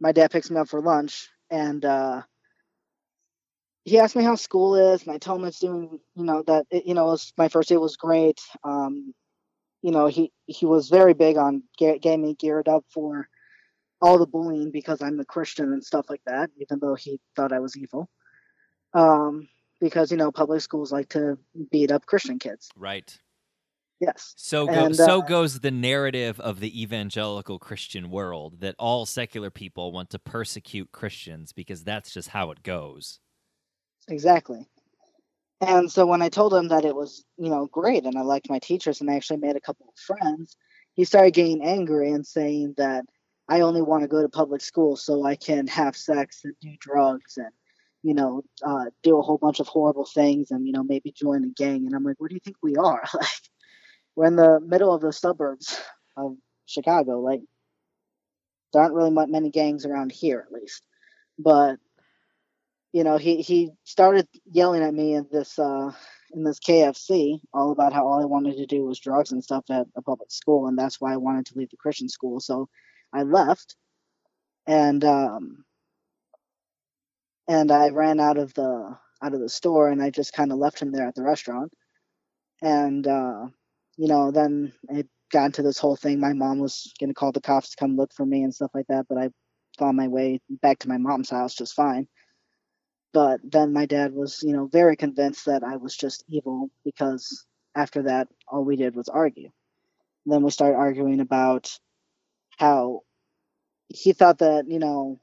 [0.00, 1.28] my dad picks me up for lunch.
[1.50, 2.22] And uh,
[3.84, 6.66] he asked me how school is, and I told him it's doing, you know, that
[6.70, 8.40] it, you know, was, my first day was great.
[8.64, 9.12] Um,
[9.82, 13.28] you know, he he was very big on get, getting me geared up for
[14.02, 17.52] all the bullying because I'm a Christian and stuff like that, even though he thought
[17.52, 18.10] I was evil.
[18.92, 19.48] Um,
[19.80, 21.38] because you know, public schools like to
[21.70, 22.68] beat up Christian kids.
[22.76, 23.16] Right.
[24.00, 24.34] Yes.
[24.36, 29.06] So go, And, so uh, goes the narrative of the evangelical Christian world that all
[29.06, 33.20] secular people want to persecute Christians because that's just how it goes.
[34.08, 34.66] Exactly.
[35.60, 38.50] And so when I told him that it was, you know, great and I liked
[38.50, 40.56] my teachers and I actually made a couple of friends,
[40.94, 43.04] he started getting angry and saying that
[43.48, 46.70] I only want to go to public school so I can have sex and do
[46.80, 47.50] drugs and,
[48.02, 51.44] you know, uh, do a whole bunch of horrible things and, you know, maybe join
[51.44, 51.86] a gang.
[51.86, 53.02] And I'm like, where do you think we are?
[53.14, 53.28] like,
[54.14, 55.78] we're in the middle of the suburbs
[56.16, 57.20] of Chicago.
[57.20, 57.40] Like,
[58.72, 60.82] there aren't really many gangs around here, at least.
[61.38, 61.78] But
[62.92, 65.92] you know, he he started yelling at me in this uh
[66.32, 69.64] in this KFC all about how all I wanted to do was drugs and stuff
[69.70, 72.38] at a public school, and that's why I wanted to leave the Christian school.
[72.40, 72.68] So
[73.12, 73.76] I left,
[74.66, 75.64] and um,
[77.48, 80.58] and I ran out of the out of the store, and I just kind of
[80.58, 81.72] left him there at the restaurant,
[82.62, 83.46] and uh,
[83.96, 86.20] you know, then it got into this whole thing.
[86.20, 88.86] My mom was gonna call the cops to come look for me and stuff like
[88.88, 89.30] that, but I
[89.78, 92.08] found my way back to my mom's house just fine.
[93.12, 97.46] But then my dad was you know very convinced that i was just evil because
[97.74, 99.50] after that all we did was argue.
[100.26, 101.78] Then we started arguing about
[102.62, 103.00] how
[103.88, 105.18] he thought that you know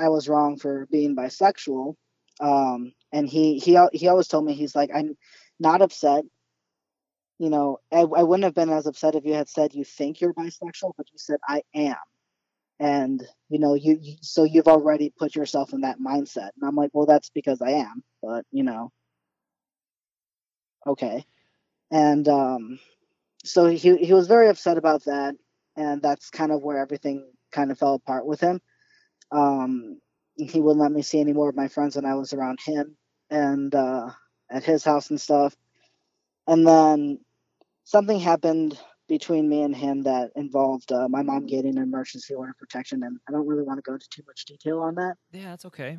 [0.00, 1.94] i was wrong for being bisexual.
[2.40, 5.16] Um and he he he always told me he's like i'm
[5.60, 6.24] not upset.
[7.38, 10.20] You know I, I wouldn't have been as upset if you had said you think
[10.20, 11.96] you're bisexual but you said i am
[12.80, 16.50] and you know you, you so you've already put yourself in that mindset.
[16.56, 18.90] And i'm like well that's because i am but you know.
[20.86, 21.24] Okay.
[21.90, 22.78] And um
[23.44, 25.34] so he he was very upset about that
[25.76, 28.60] and that's kind of where everything kind of fell apart with him.
[29.30, 30.00] Um
[30.36, 32.96] he wouldn't let me see any more of my friends when i was around him
[33.30, 34.10] and uh
[34.50, 35.54] at his house and stuff.
[36.46, 37.20] And then
[37.84, 42.54] something happened between me and him that involved uh, my mom getting an emergency order
[42.58, 45.16] protection and i don't really want to go into too much detail on that.
[45.32, 45.98] Yeah, that's okay.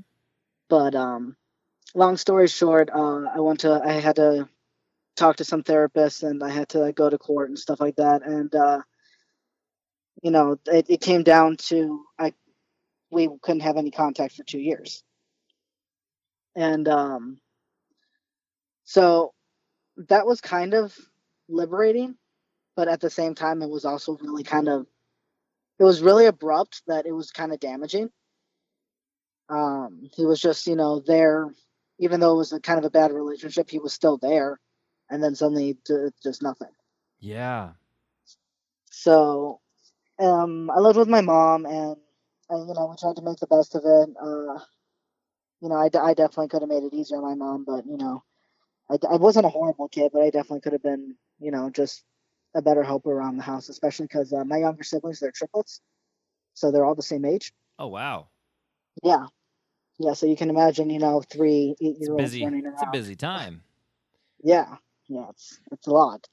[0.70, 1.36] but um
[1.96, 4.48] long story short uh i went to i had to
[5.16, 8.24] talk to some therapists and i had to go to court and stuff like that.
[8.26, 8.82] And uh
[10.24, 12.34] you know it, it came down to i
[13.12, 15.04] we couldn't have any contact for two years.
[16.56, 17.40] And um
[18.86, 19.34] so
[20.10, 20.98] that was kind of
[21.48, 22.16] liberating
[22.76, 24.88] but at the same time it was also really kind of
[25.80, 28.10] it was really abrupt that it was kind of damaging.
[29.50, 31.54] Um he was just you know there
[32.00, 34.60] even though it was a kind of a bad relationship he was still there
[35.10, 35.78] and then suddenly
[36.24, 36.72] just nothing.
[37.20, 37.72] Yeah.
[38.90, 39.60] so
[40.20, 41.96] um i lived with my mom and,
[42.50, 44.10] and you know we tried to make the best of it.
[44.22, 44.60] Uh
[45.62, 47.98] you know I, I definitely could have made it easier on my mom but you
[47.98, 48.24] know
[48.90, 52.04] I wasn't a horrible kid but i definitely could have been you know just
[52.56, 55.82] a better helper around the house especially because uh, my younger siblings they're triplets
[56.54, 57.52] so they're all the same age.
[57.80, 58.28] Oh wow.
[59.04, 59.26] yeah.
[59.98, 62.92] Yeah so you can imagine you know three eight year olds running around It's a
[62.92, 63.64] busy time.
[64.44, 64.76] yeah.
[65.08, 66.28] Yeah it's it's a lot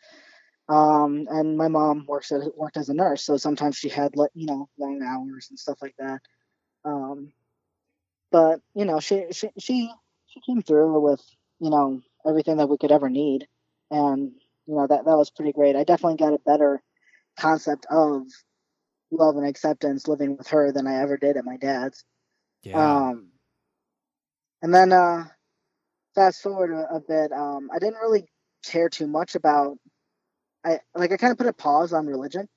[0.70, 4.30] um and my mom works at worked as a nurse so sometimes she had like
[4.34, 6.20] you know long hours and stuff like that
[6.84, 7.32] um
[8.32, 9.90] but you know she she she
[10.26, 11.22] she came through with
[11.60, 13.48] you know everything that we could ever need,
[13.90, 14.32] and
[14.66, 15.76] you know that that was pretty great.
[15.76, 16.82] I definitely got a better
[17.38, 18.22] concept of
[19.12, 22.04] love and acceptance living with her than I ever did at my dad's.
[22.62, 23.02] Yeah.
[23.10, 23.30] Um,
[24.62, 25.24] and then uh,
[26.14, 28.28] fast forward a, a bit, um, I didn't really
[28.64, 29.78] care too much about.
[30.64, 32.48] I like I kind of put a pause on religion.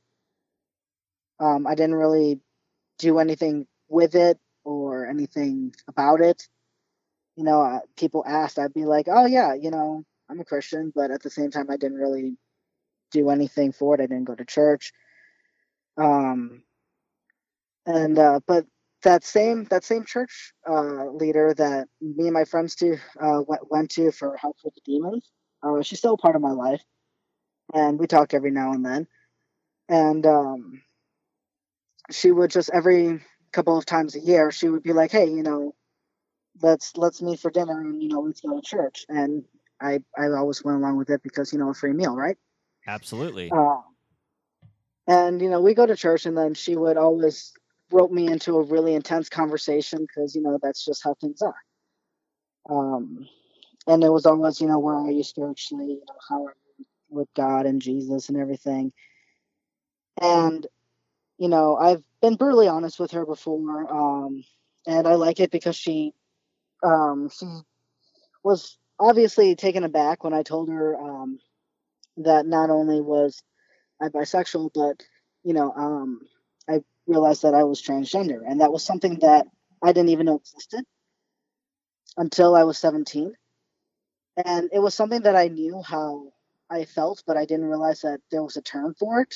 [1.40, 2.40] Um, I didn't really
[3.00, 6.48] do anything with it or anything about it.
[7.36, 10.92] You know, uh, people asked, I'd be like, "Oh yeah, you know, I'm a Christian,"
[10.96, 12.38] but at the same time, I didn't really
[13.12, 14.02] do anything for it.
[14.02, 14.94] I didn't go to church.
[15.98, 16.64] Um,
[17.86, 18.66] and uh, but
[19.04, 23.72] that same that same church uh, leader that me and my friends to uh, went,
[23.72, 25.30] went to for help with the demons,
[25.62, 26.82] uh, she's still a part of my life,
[27.74, 29.08] and we talk every now and then.
[29.90, 30.82] And um,
[32.12, 35.44] she would just every couple of times a year, she would be like, "Hey, you
[35.44, 35.76] know,
[36.62, 39.44] let's let's meet for dinner, and you know, let's go to church." And
[39.82, 42.38] I I always went along with it because you know a free meal, right?
[42.88, 43.52] Absolutely.
[43.52, 43.82] Uh,
[45.08, 47.54] and you know, we go to church, and then she would always
[47.92, 51.56] rope me into a really intense conversation because you know that's just how things are.
[52.70, 53.28] Um,
[53.88, 55.88] and it was always, you know, where are you spiritually?
[55.88, 56.56] You know, how are
[57.14, 58.92] with God and Jesus and everything?
[60.22, 60.66] And
[61.38, 64.44] you know, I've been brutally honest with her before, um,
[64.88, 66.14] and I like it because she,
[66.84, 67.46] um, she
[68.44, 71.40] was obviously taken aback when I told her um,
[72.18, 73.42] that not only was
[74.02, 75.04] I bisexual, but
[75.44, 76.22] you know, um,
[76.70, 79.48] I realized that I was transgender, and that was something that
[79.82, 80.86] I didn't even know existed
[82.18, 83.34] until I was 17.
[84.46, 86.33] And it was something that I knew how
[86.74, 89.36] I felt, but I didn't realize that there was a term for it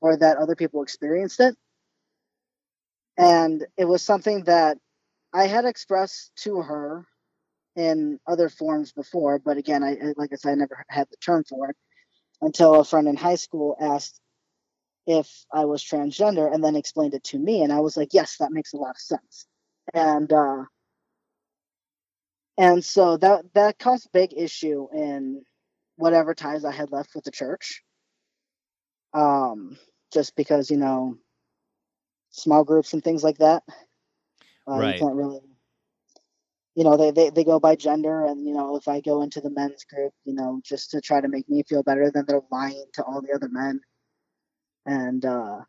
[0.00, 1.54] or that other people experienced it.
[3.16, 4.78] And it was something that
[5.32, 7.06] I had expressed to her
[7.76, 11.44] in other forms before, but again, I like I said, I never had the term
[11.44, 11.76] for it
[12.40, 14.20] until a friend in high school asked
[15.06, 17.62] if I was transgender and then explained it to me.
[17.62, 19.46] And I was like, yes, that makes a lot of sense.
[19.92, 20.64] And, uh,
[22.56, 25.44] and so that, that caused a big issue in
[25.96, 27.82] whatever ties I had left with the church.
[29.12, 29.78] Um,
[30.12, 31.16] just because, you know,
[32.30, 33.62] small groups and things like that.
[34.68, 34.94] Uh, Right.
[34.94, 35.40] You can't really,
[36.74, 38.24] you know, they, they, they go by gender.
[38.24, 41.20] And, you know, if I go into the men's group, you know, just to try
[41.20, 43.80] to make me feel better, then they're lying to all the other men
[44.86, 45.60] and uh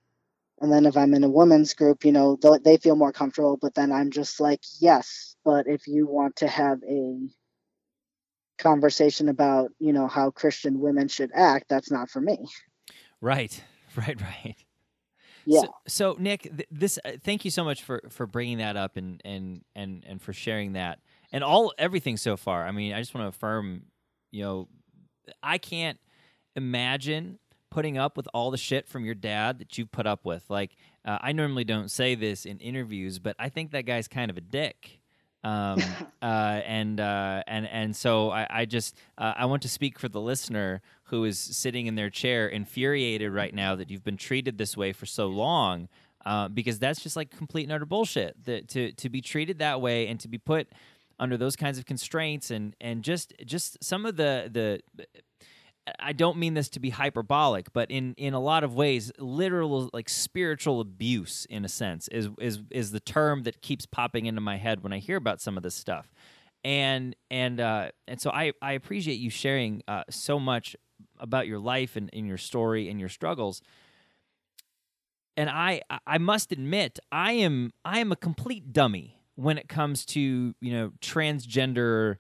[0.62, 3.58] and then if i'm in a women's group you know th- they feel more comfortable
[3.62, 7.18] but then i'm just like yes but if you want to have a
[8.58, 12.46] conversation about you know how christian women should act that's not for me
[13.22, 13.62] Right.
[13.98, 14.20] Right.
[14.22, 14.56] Right.
[15.46, 18.76] yeah So, so Nik, th- this uh, thank you so much for for bringing that
[18.76, 21.00] up and and and and for sharing that
[21.32, 22.68] and all everything so far.
[22.68, 23.84] I mean, I just want to affirm,
[24.32, 24.68] you know,
[25.42, 25.98] I can't
[26.58, 27.40] imagine
[27.72, 30.44] putting up with all the shit from your dad that you put up with.
[30.50, 30.76] Like,
[31.06, 34.38] uh, I normally don't say this in interviews, but I think that guy's kind of
[34.38, 35.00] a dick.
[35.46, 35.80] Um,
[36.22, 40.10] uh, and uh, and and so I, I just uh, I want to speak for
[40.10, 44.58] the listener who is sitting in their chair, infuriated right now that you've been treated
[44.58, 45.88] this way for so long,
[46.26, 48.44] uh, because that's just like complete and utter bullshit.
[48.46, 50.68] That to to be treated that way and to be put
[51.20, 55.06] under those kinds of constraints and and just just some of the the
[56.00, 59.90] I don't mean this to be hyperbolic, but in in a lot of ways, literal
[59.94, 64.42] like spiritual abuse in a sense is is is the term that keeps popping into
[64.42, 66.12] my head when I hear about some of this stuff.
[66.64, 70.76] And and uh, and so I I appreciate you sharing uh, so much
[71.20, 73.62] about your life and, and your story and your struggles.
[75.38, 80.04] And I I must admit I am I am a complete dummy when it comes
[80.08, 80.20] to
[80.60, 82.18] you know transgender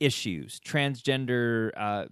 [0.00, 2.06] issues, transgender uh,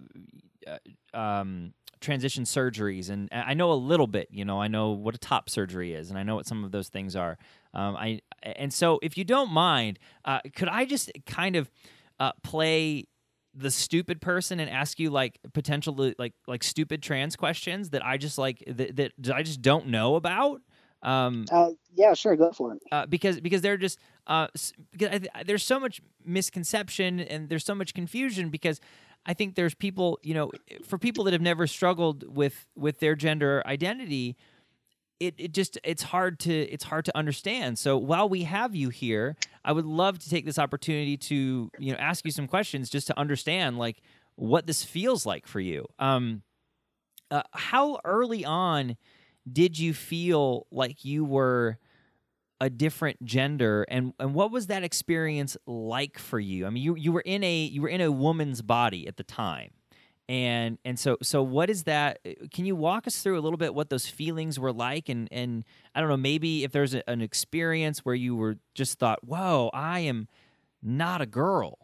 [1.13, 4.27] um, transition surgeries, and I know a little bit.
[4.31, 6.71] You know, I know what a top surgery is, and I know what some of
[6.71, 7.37] those things are.
[7.73, 11.71] Um, I and so, if you don't mind, uh, could I just kind of
[12.19, 13.07] uh, play
[13.55, 18.17] the stupid person and ask you like potential like like stupid trans questions that I
[18.17, 20.61] just like that, that I just don't know about?
[21.01, 24.47] Um, uh, yeah sure go for it uh, because because they're just uh,
[24.91, 28.79] because I there's so much misconception and there's so much confusion because
[29.25, 30.51] I think there's people you know
[30.85, 34.37] for people that have never struggled with with their gender identity
[35.19, 37.79] it, it just it's hard to it's hard to understand.
[37.79, 41.91] So while we have you here I would love to take this opportunity to you
[41.91, 44.01] know ask you some questions just to understand like
[44.35, 45.87] what this feels like for you.
[45.99, 46.43] Um
[47.31, 48.95] uh, how early on
[49.51, 51.77] did you feel like you were
[52.63, 56.65] a different gender and and what was that experience like for you?
[56.65, 59.23] I mean you you were in a you were in a woman's body at the
[59.25, 59.71] time
[60.29, 62.19] and and so so what is that
[62.53, 65.09] can you walk us through a little bit what those feelings were like?
[65.09, 68.97] And and i don't know maybe if there's a, an experience where you were just
[68.97, 70.29] thought whoa i am
[70.81, 71.79] not a girl.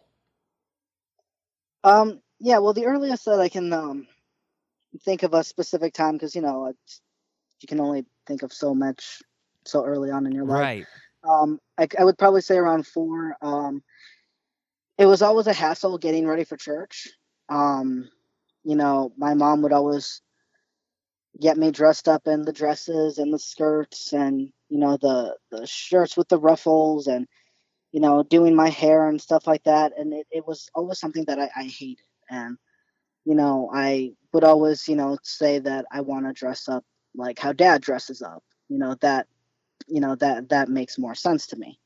[1.83, 4.07] Um yeah well the earliest that i can um
[5.03, 6.73] think of a specific time because you know
[7.61, 9.21] you can only think of so much
[9.69, 10.59] so early on in your life.
[10.59, 10.85] Right.
[11.23, 13.35] Um, I, I would probably say around four.
[13.41, 13.83] Um,
[14.97, 17.07] it was always a hassle getting ready for church.
[17.49, 18.09] Um,
[18.63, 20.21] you know, my mom would always
[21.39, 25.65] get me dressed up in the dresses and the skirts and you know the the
[25.65, 27.27] shirts with the ruffles and
[27.91, 31.23] you know doing my hair and stuff like that and it, it was always something
[31.25, 32.57] that I, I hated and
[33.25, 36.83] you know i would always you know say that i want to dress up
[37.15, 39.27] like how dad dresses up you know that
[39.89, 41.79] you know that that makes more sense to me.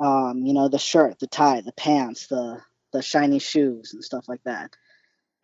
[0.00, 2.60] Um you know the shirt the tie the pants the
[2.92, 4.74] the shiny shoes and stuff like that.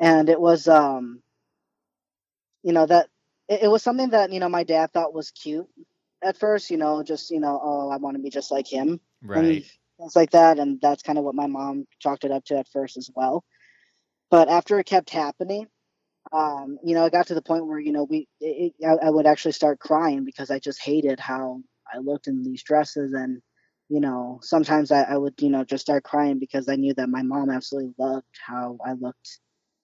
[0.00, 1.22] And it was um
[2.62, 3.08] you know that
[3.48, 5.68] it, it was something that you know my dad thought was cute
[6.22, 9.00] at first you know just you know oh i want to be just like him.
[9.22, 9.44] Right.
[9.44, 9.64] and
[9.98, 12.68] things like that and that's kind of what my mom chalked it up to at
[12.68, 13.44] first as well.
[14.30, 15.66] But after it kept happening
[16.32, 19.10] um, you know, it got to the point where you know we it, I, I,
[19.10, 21.62] would actually start crying because I just hated how
[21.92, 23.40] I looked in these dresses, and
[23.88, 27.08] you know, sometimes I, I would you know just start crying because I knew that
[27.08, 29.38] my mom absolutely loved how I looked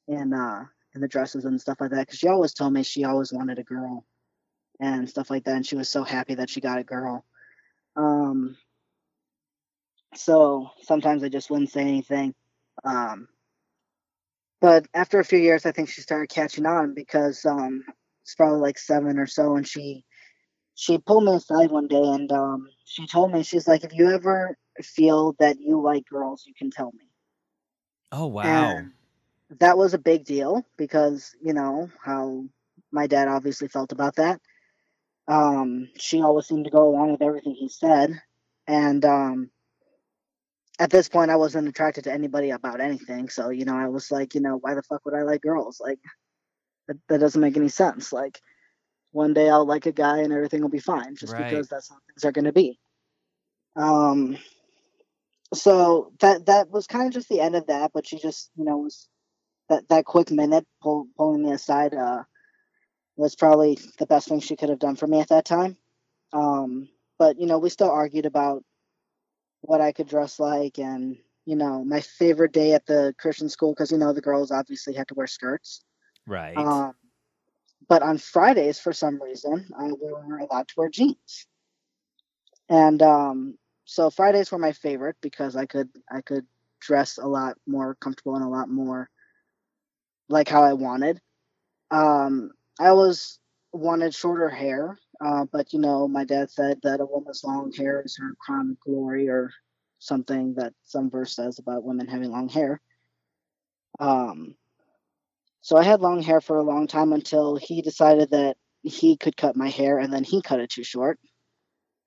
[0.09, 0.65] in uh
[0.95, 3.59] in the dresses and stuff like that because she always told me she always wanted
[3.59, 4.05] a girl
[4.81, 7.25] and stuff like that, and she was so happy that she got a girl.
[7.97, 8.57] Um,
[10.15, 12.35] so sometimes I just wouldn't say anything.
[12.85, 13.29] Um,
[14.61, 17.85] but after a few years, I think she started catching on because um,
[18.23, 20.05] it's probably like seven or so, and she
[20.75, 24.11] she pulled me aside one day and um, she told me she's like, if you
[24.11, 27.09] ever feel that you like girls, you can tell me.
[28.11, 28.77] Oh wow.
[28.77, 28.93] And
[29.61, 32.45] that was a big deal because you know how
[32.91, 34.41] my dad obviously felt about that.
[35.29, 38.21] Um, she always seemed to go along with everything he said,
[38.67, 39.51] and um,
[40.79, 43.29] at this point I wasn't attracted to anybody about anything.
[43.29, 45.81] So, you know, I was like, you know, why the fuck would I like girls?
[45.81, 45.99] Like
[46.89, 48.13] that, that doesn't make any sense.
[48.13, 48.41] Like
[49.13, 51.45] one day I'll like a guy and everything will be fine just right.
[51.45, 52.79] because that's how things are going to be.
[53.77, 54.37] Um
[55.53, 58.65] so that that was kind of just the end of that, but she just, you
[58.65, 59.09] know, was
[59.69, 62.25] that that quick minute pull, pulling me aside uh
[63.17, 65.77] was probably the best thing she could have done for me at that time.
[66.33, 68.65] Um but you know, we still argued about
[69.65, 73.73] what I could dress like and you know my favorite day at the Christian school
[73.73, 75.83] because you know the girls obviously had to wear skirts.
[76.27, 76.57] Right.
[76.57, 76.95] Um,
[77.89, 81.47] but on Fridays, for some reason, uh, we were allowed to wear jeans.
[82.69, 86.47] And um, so Fridays were my favorite because I could I could
[86.81, 89.09] dress a lot more comfortable and a lot more
[90.29, 91.21] like how I wanted.
[91.91, 93.39] Um, I always
[93.73, 98.03] wanted shorter hair, uh, but you know, my dad said that a woman's long hair
[98.05, 99.51] is her crown of glory, or
[99.99, 102.81] something that some verse says about women having long hair.
[103.99, 104.55] Um,
[105.63, 109.37] so I had long hair for a long time until he decided that he could
[109.37, 111.19] cut my hair, and then he cut it too short.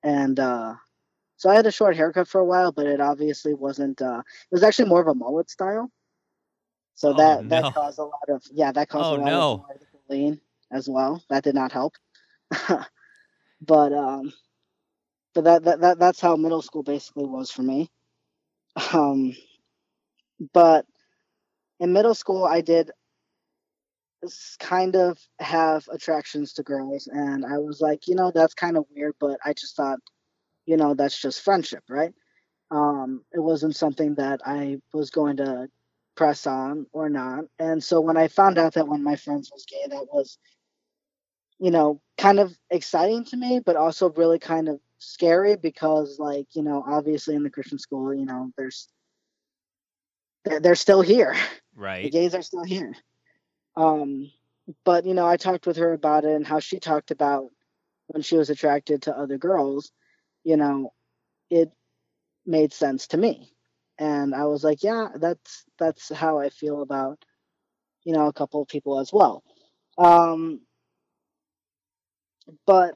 [0.04, 0.74] And uh,
[1.38, 4.00] so I had a short haircut for a while, but it obviously wasn't.
[4.00, 5.90] Uh, it was actually more of a mullet style.
[6.94, 7.48] So oh, that no.
[7.48, 9.66] that caused a lot of yeah that caused oh, a lot no.
[9.70, 10.40] of lean
[10.70, 11.24] as well.
[11.30, 11.94] That did not help.
[13.60, 14.32] but um,
[15.34, 17.90] but that, that that that's how middle school basically was for me.
[18.92, 19.34] Um,
[20.52, 20.86] but
[21.80, 22.90] in middle school, I did
[24.58, 28.84] kind of have attractions to girls, and I was like, you know, that's kind of
[28.94, 29.98] weird, but I just thought,
[30.66, 32.12] you know, that's just friendship, right?
[32.70, 35.68] Um, it wasn't something that I was going to
[36.16, 37.44] press on or not.
[37.58, 40.38] And so when I found out that one of my friends was gay, that was
[41.58, 46.46] you know, kind of exciting to me, but also really kind of scary because, like,
[46.54, 48.88] you know, obviously in the Christian school, you know, there's
[50.44, 51.34] they're, they're still here.
[51.80, 52.02] Right.
[52.02, 52.92] The gays are still here.
[53.76, 54.32] Um,
[54.84, 57.50] but you know, I talked with her about it and how she talked about
[58.08, 59.92] when she was attracted to other girls.
[60.42, 60.92] You know,
[61.50, 61.70] it
[62.44, 63.52] made sense to me,
[63.96, 67.24] and I was like, yeah, that's that's how I feel about
[68.02, 69.44] you know a couple of people as well.
[69.96, 70.60] Um,
[72.66, 72.94] but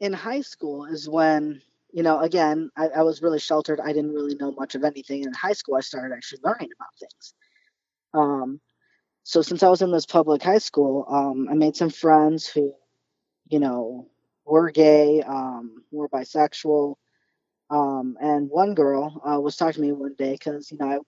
[0.00, 1.62] in high school is when,
[1.92, 3.80] you know, again, I, I was really sheltered.
[3.80, 5.24] I didn't really know much of anything.
[5.24, 7.34] In high school, I started actually learning about things.
[8.14, 8.60] Um,
[9.24, 12.74] so since I was in this public high school, um, I made some friends who,
[13.50, 14.08] you know,
[14.44, 16.96] were gay, um, were bisexual.
[17.70, 20.98] Um, and one girl uh, was talking to me one day because, you know, I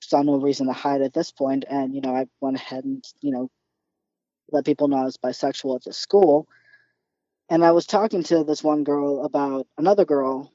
[0.00, 3.04] saw no reason to hide at this point, and you know, I went ahead and
[3.20, 3.50] you know,
[4.52, 6.46] let people know I was bisexual at the school.
[7.48, 10.52] And I was talking to this one girl about another girl,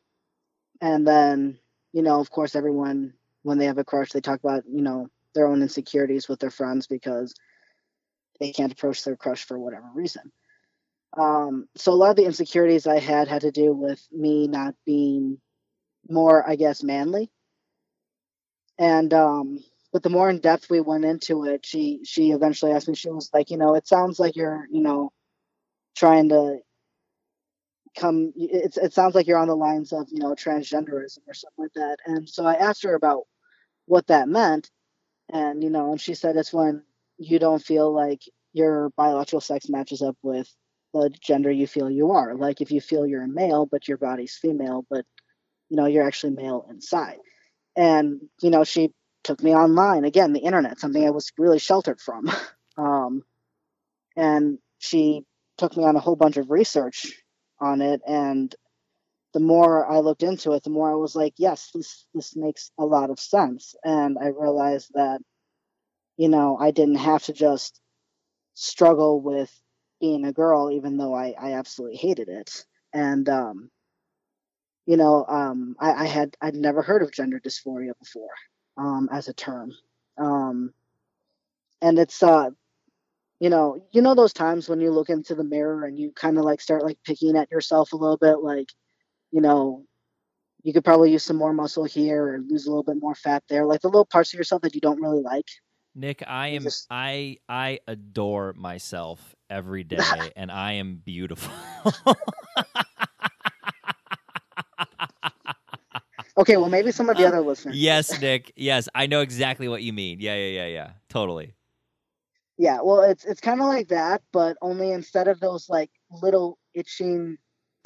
[0.82, 1.60] and then
[1.94, 3.14] you know, of course, everyone
[3.44, 6.52] when they have a crush, they talk about you know their own insecurities with their
[6.52, 7.34] friends because
[8.40, 10.32] they can't approach their crush for whatever reason.
[11.18, 14.76] Um, so a lot of the insecurities I had had to do with me not
[14.86, 15.40] being
[16.10, 17.32] more, I guess, manly
[18.78, 19.60] and um,
[19.92, 22.96] but the more in depth we went into it, she she eventually asked me.
[22.96, 25.12] She was like, you know, it sounds like you're, you know,
[25.96, 26.60] trying to
[27.98, 28.34] come.
[28.36, 31.74] It it sounds like you're on the lines of, you know, transgenderism or something like
[31.76, 31.98] that.
[32.06, 33.24] And so I asked her about
[33.86, 34.70] what that meant,
[35.32, 36.84] and you know, and she said it's when
[37.18, 38.22] you don't feel like
[38.54, 40.54] your biological sex matches up with
[40.94, 42.36] the gender you feel you are.
[42.36, 45.06] Like if you feel you're a male, but your body's female, but
[45.70, 47.18] you know, you're actually male inside
[47.76, 48.92] and you know she
[49.24, 52.30] took me online again the internet something i was really sheltered from
[52.78, 53.24] um,
[54.16, 55.24] and she
[55.58, 57.14] took me on a whole bunch of research
[57.62, 58.56] on it and
[59.34, 62.72] the more i looked into it the more i was like yes this this makes
[62.80, 63.76] a lot of sense.
[63.84, 65.20] And i realized that
[66.18, 67.80] you know i didn't have to just
[68.54, 69.52] struggle with
[70.02, 72.66] being a girl even though i, I absolutely hated it.
[72.94, 73.70] And um,
[74.90, 78.32] you know, um, I, I, had I'd never heard of gender dysphoria before
[78.76, 79.72] um, as a term,
[80.18, 80.74] um,
[81.80, 82.50] and it's uh,
[83.40, 86.38] you know, you know those times when you look into the mirror and you kind
[86.38, 88.70] of like start like picking at yourself a little bit, like,
[89.32, 89.86] you know,
[90.64, 93.44] you could probably use some more muscle here or lose a little bit more fat
[93.48, 95.48] there, like the little parts of yourself that you don't really like.
[95.96, 96.86] Nik, I am just...
[96.92, 100.04] I I adore myself every day,
[100.36, 101.54] and I am beautiful.
[106.38, 107.76] Okay, well, maybe some of the uh, other listeners.
[107.76, 108.54] Yes, Nik.
[108.56, 110.22] Yes, I know exactly what you mean.
[110.22, 110.92] Yeah, yeah, yeah, yeah.
[111.10, 111.54] Totally.
[112.60, 116.60] Yeah, well, it's it's kind of like that, but only instead of those like little
[116.76, 117.38] itching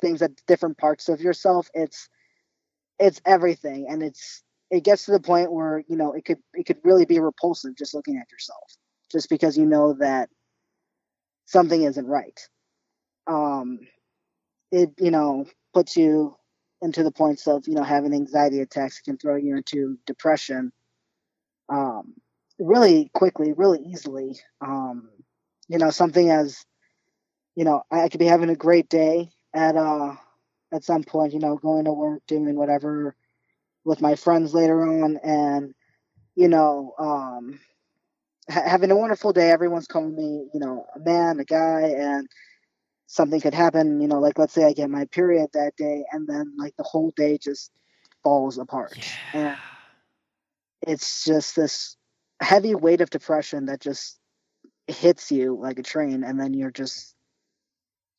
[0.01, 2.09] things at different parts of yourself, it's
[2.99, 6.65] it's everything, and it's it gets to the point where you know it could it
[6.65, 8.71] could really be repulsive just looking at yourself,
[9.11, 10.30] just because you know that
[11.45, 12.39] something isn't right.
[13.28, 13.80] Um,
[14.71, 16.36] it you know puts you
[16.82, 20.71] into the points of you know having anxiety attacks can throw you into depression
[21.69, 22.15] um,
[22.64, 24.39] really quickly, really easily.
[24.61, 25.09] Um,
[25.68, 26.64] you know, something as
[27.55, 30.16] you know, I, could be having a great day at uh
[30.74, 33.16] at some point, you know, going to work, doing whatever
[33.86, 35.74] with my friends later on, and
[36.36, 37.59] you know, um,
[38.49, 39.51] ha- having a wonderful day.
[39.51, 42.28] Everyone's calling me, you know, a man, a guy, and
[43.07, 46.28] something could happen, you know, like let's say I get my period that day and
[46.28, 47.72] then like the whole day just
[48.24, 48.97] falls apart.
[49.34, 49.39] Yeah.
[49.39, 49.57] And
[50.88, 51.95] it's just this
[52.41, 54.19] heavy weight of depression that just
[54.88, 57.15] hits you like a train and then you're just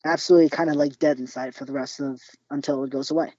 [0.03, 3.33] absolutely kind of like dead inside for the rest of until it goes away.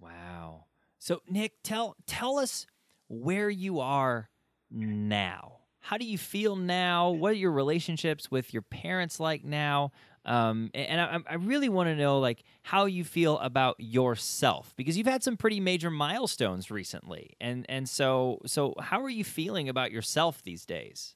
[0.00, 0.66] Wow.
[0.98, 2.66] So Nik, tell tell us
[3.08, 4.30] where you are
[4.70, 5.58] now.
[5.80, 7.10] How do you feel now?
[7.10, 9.92] What are your relationships with your parents like now?
[10.26, 14.98] Um, and I, I really want to know like how you feel about yourself because
[14.98, 19.68] you've had some pretty major milestones recently, and and so so how are you feeling
[19.68, 21.14] about yourself these days?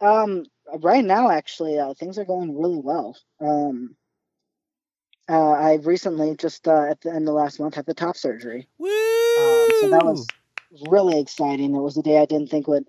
[0.00, 0.46] Um,
[0.80, 3.16] right now, actually, uh, things are going really well.
[3.40, 3.96] Um,
[5.28, 8.68] uh, I recently just uh, at the end of last month had the top surgery.
[8.78, 8.88] Woo!
[8.88, 10.26] Um, so that was
[10.90, 11.74] really exciting.
[11.74, 12.88] It was a day I didn't think would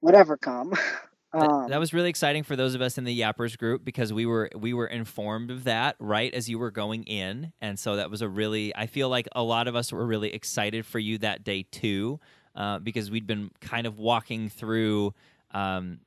[0.00, 0.74] would ever come.
[1.32, 4.26] Um, that, was really exciting for those of us in the Yappers group because we
[4.26, 8.10] were we were informed of that right as you were going in, and so that
[8.10, 11.18] was a really I feel like a lot of us were really excited for you
[11.18, 12.20] that day too,
[12.54, 15.14] uh, because we'd been kind of walking through.
[15.50, 16.00] Um,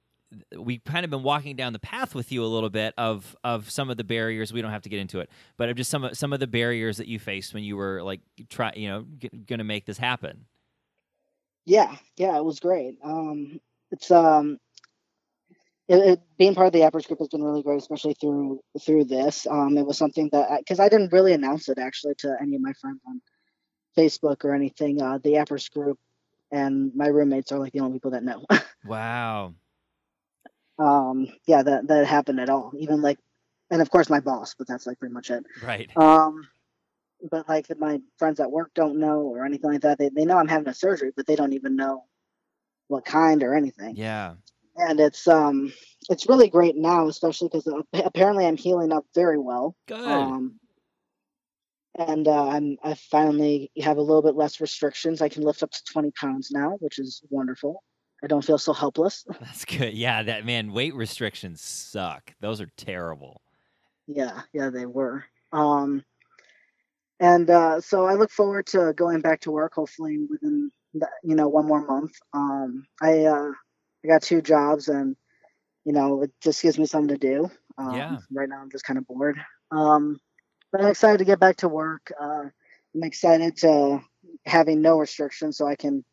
[0.57, 3.69] we've kind of been walking down the path with you a little bit of of
[3.69, 4.53] some of the barriers.
[4.53, 6.47] We don't have to get into it, but of just some of some of the
[6.47, 9.85] barriers that you faced when you were like try you know g- going to make
[9.85, 10.45] this happen.
[11.65, 12.95] Yeah, yeah, it was great.
[13.03, 13.59] Um,
[13.91, 14.59] it's um
[15.89, 19.05] it, it, being part of the Yappers group has been really great, especially through through
[19.05, 19.47] this.
[19.47, 22.55] Um, it was something that because I, I, didn't really announce it actually to any
[22.55, 23.19] of my friends on
[23.97, 25.01] Facebook or anything.
[25.01, 25.97] Uh, the Yappers group
[26.51, 28.45] and my roommates are like the only people that know.
[28.85, 29.55] wow.
[30.77, 32.71] Um, yeah, that that happened at all.
[32.77, 33.17] Even like,
[33.71, 35.43] and of course my boss, but that's like pretty much it.
[35.63, 35.89] Right.
[35.97, 36.47] Um,
[37.31, 39.97] but like my friends at work don't know or anything like that.
[39.97, 42.03] They they know I'm having a surgery, but they don't even know
[42.89, 43.95] what kind or anything.
[43.95, 44.35] Yeah
[44.79, 45.71] and it's um
[46.09, 49.75] it's really great now, especially because apparently I'm healing up very well.
[49.87, 50.07] Good.
[50.07, 50.59] Um,
[51.95, 55.21] and uh, I'm I finally have a little bit less restrictions.
[55.21, 57.83] I can lift up to 20 pounds now, which is wonderful.
[58.23, 59.25] I don't feel so helpless.
[59.39, 59.93] That's good.
[59.93, 62.33] Yeah, that man, weight restrictions suck.
[62.39, 63.41] Those are terrible.
[64.07, 65.25] Yeah, yeah, they were.
[65.51, 66.03] Um,
[67.19, 71.35] and uh, so I look forward to going back to work, hopefully within the, you
[71.35, 72.13] know one more month.
[72.33, 73.51] Um, I uh,
[74.03, 75.15] I got two jobs, and
[75.85, 77.49] you know it just gives me something to do.
[77.77, 78.17] Um, Yeah.
[78.31, 79.37] Right now, I'm just kind of bored.
[79.71, 80.19] Um,
[80.71, 82.11] but I'm excited to get back to work.
[82.19, 82.45] Uh,
[82.95, 83.99] I'm excited to
[84.45, 86.03] having no restrictions, so I can,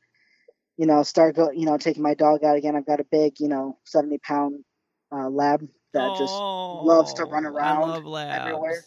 [0.76, 2.76] you know, start go, you know, taking my dog out again.
[2.76, 4.64] I've got a big, you know, 70 pound
[5.12, 8.40] uh, lab that just loves to run Oh, around I love labs.
[8.40, 8.84] everywhere.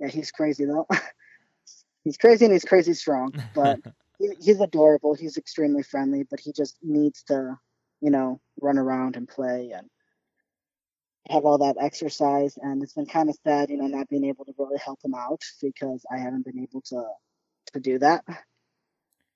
[0.00, 0.86] yeah, he's crazy though.
[2.04, 3.78] he's crazy and he's crazy strong, but
[4.18, 5.14] he, he's adorable.
[5.14, 7.58] He's extremely friendly, but he just needs to,
[8.00, 9.88] you know, run around and play and
[11.28, 12.58] have all that exercise.
[12.60, 15.14] And it's been kind of sad, you know, not being able to really help him
[15.14, 17.04] out because I haven't been able to
[17.72, 18.24] to do that.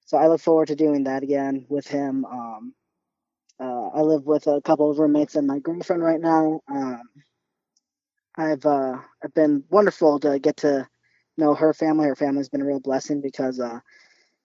[0.06, 2.24] So I look forward to doing that again with him.
[2.24, 2.74] Um,
[3.60, 6.60] uh, I live with a couple of roommates and my girlfriend right now.
[6.68, 7.02] Um,
[8.36, 10.88] I've uh, I've been wonderful to get to
[11.38, 12.06] know her family.
[12.06, 13.78] Her family's been a real blessing because uh,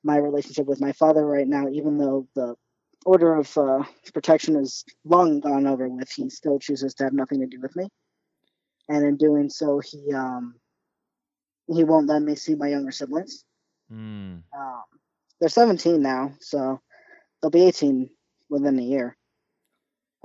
[0.04, 2.56] my relationship with my father right now, even though the
[3.06, 3.84] order of uh,
[4.14, 7.76] protection is long gone over with, he still chooses to have nothing to do with
[7.76, 7.88] me.
[8.88, 10.56] And in doing so, he um,
[11.68, 13.46] he won't let me see my younger siblings.
[13.92, 14.84] Mm, Um,
[15.40, 16.80] they're 17 now, so
[17.42, 18.10] they'll be 18
[18.50, 19.16] within a year.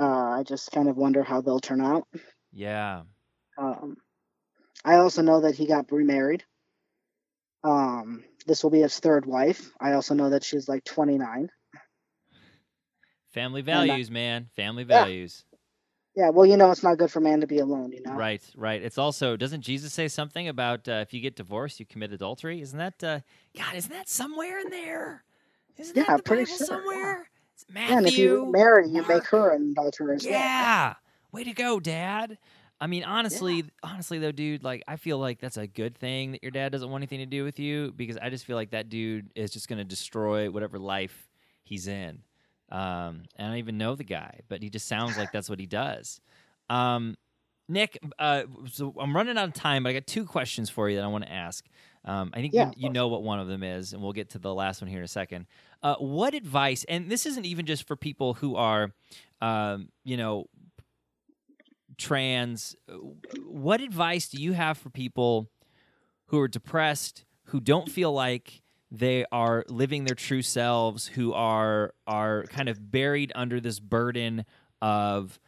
[0.00, 2.08] Uh, I just kind of wonder how they'll turn out.
[2.52, 3.02] yeah.
[3.56, 3.96] Um,
[4.84, 6.44] I also know that he got remarried.
[7.62, 9.70] Um, this will be his third wife.
[9.80, 11.48] I also know that she's like 29.
[13.34, 14.48] Family values, man.
[14.54, 15.44] Family values.
[16.16, 18.14] Yeah, well, you know, it's not good for man to be alone, you know?
[18.14, 18.80] Right, right.
[18.80, 22.60] It's also doesn't Jesus say something about uh, if you get divorced, you commit adultery?
[22.60, 23.20] Isn't that uh,
[23.58, 23.74] God?
[23.74, 25.24] Isn't that somewhere in there?
[25.76, 26.76] Isn't Yeah, that the pretty Bible sure, yeah.
[26.76, 27.28] somewhere?
[27.54, 27.96] It's Matthew.
[27.96, 30.32] And if you marry, you make her an adulterer as well.
[30.32, 30.94] Yeah.
[31.32, 32.38] Way to go, Dad.
[32.80, 36.42] I mean, honestly, honestly though, dude, like I feel like that's a good thing that
[36.42, 38.88] your dad doesn't want anything to do with you because I just feel like that
[38.88, 41.28] dude is just going to destroy whatever life
[41.64, 42.22] he's in.
[42.70, 45.60] Um, and I don't even know the guy, but he just sounds like that's what
[45.60, 46.20] he does.
[46.68, 47.16] Um,
[47.68, 50.96] Nik, uh, so I'm running out of time, but I got two questions for you
[50.96, 51.64] that I want to ask.
[52.04, 54.30] Um, I think Yeah, you, you know what one of them is, and we'll get
[54.30, 55.46] to the last one here in a second.
[55.82, 58.92] Uh, what advice, and this isn't even just for people who are,
[59.40, 60.46] um, you know,
[61.96, 62.76] trans,
[63.46, 65.48] what advice do you have for people
[66.26, 68.62] who are depressed, who don't feel like
[68.98, 74.44] they are living their true selves, who are are kind of buried under this burden
[74.80, 75.38] of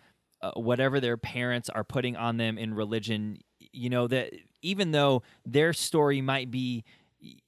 [0.43, 3.39] uh, whatever their parents are putting on them in religion?
[3.73, 4.33] You know that
[4.63, 6.85] even though their story might be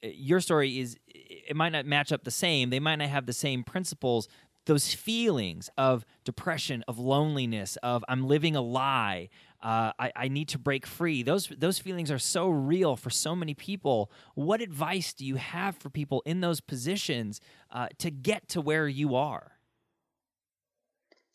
[0.03, 3.33] your story is it might not match up the same they might not have the
[3.33, 4.29] same principles
[4.67, 9.29] those feelings of depression of loneliness of i'm living a lie
[9.63, 13.35] uh, I, I need to break free those those feelings are so real for so
[13.37, 17.41] many people what advice do you have for people in those positions
[17.71, 19.53] uh, to get to where you are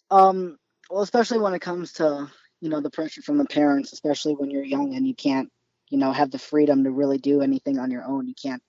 [0.10, 0.58] Um,
[0.90, 2.30] well, especially when it comes to
[2.62, 5.50] you know the pressure from the parents, especially when you're young and you can't
[5.90, 8.28] you know have the freedom to really do anything on your own.
[8.28, 8.64] You can't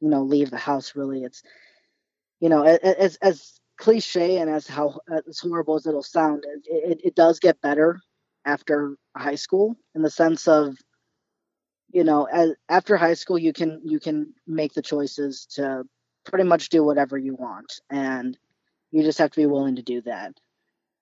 [0.00, 0.94] you know leave the house.
[0.96, 1.42] Really, it's
[2.40, 7.00] you know as as cliche and as how as horrible as it'll sound, it, it,
[7.04, 8.00] it does get better
[8.46, 10.76] after high school in the sense of
[11.90, 15.84] you know as, after high school you can you can make the choices to
[16.24, 17.80] pretty much do whatever you want.
[17.90, 18.36] And
[18.90, 20.32] you just have to be willing to do that.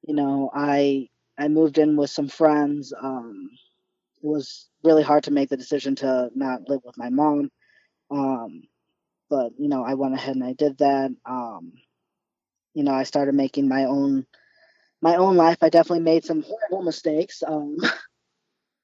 [0.07, 3.51] You know i i moved in with some friends um
[4.23, 7.51] it was really hard to make the decision to not live with my mom.
[8.11, 8.63] Um
[9.31, 11.11] but you know i went ahead and i did that.
[11.27, 11.73] Um
[12.75, 14.27] you know i started making my own
[15.07, 17.77] my own life i definitely made some horrible mistakes um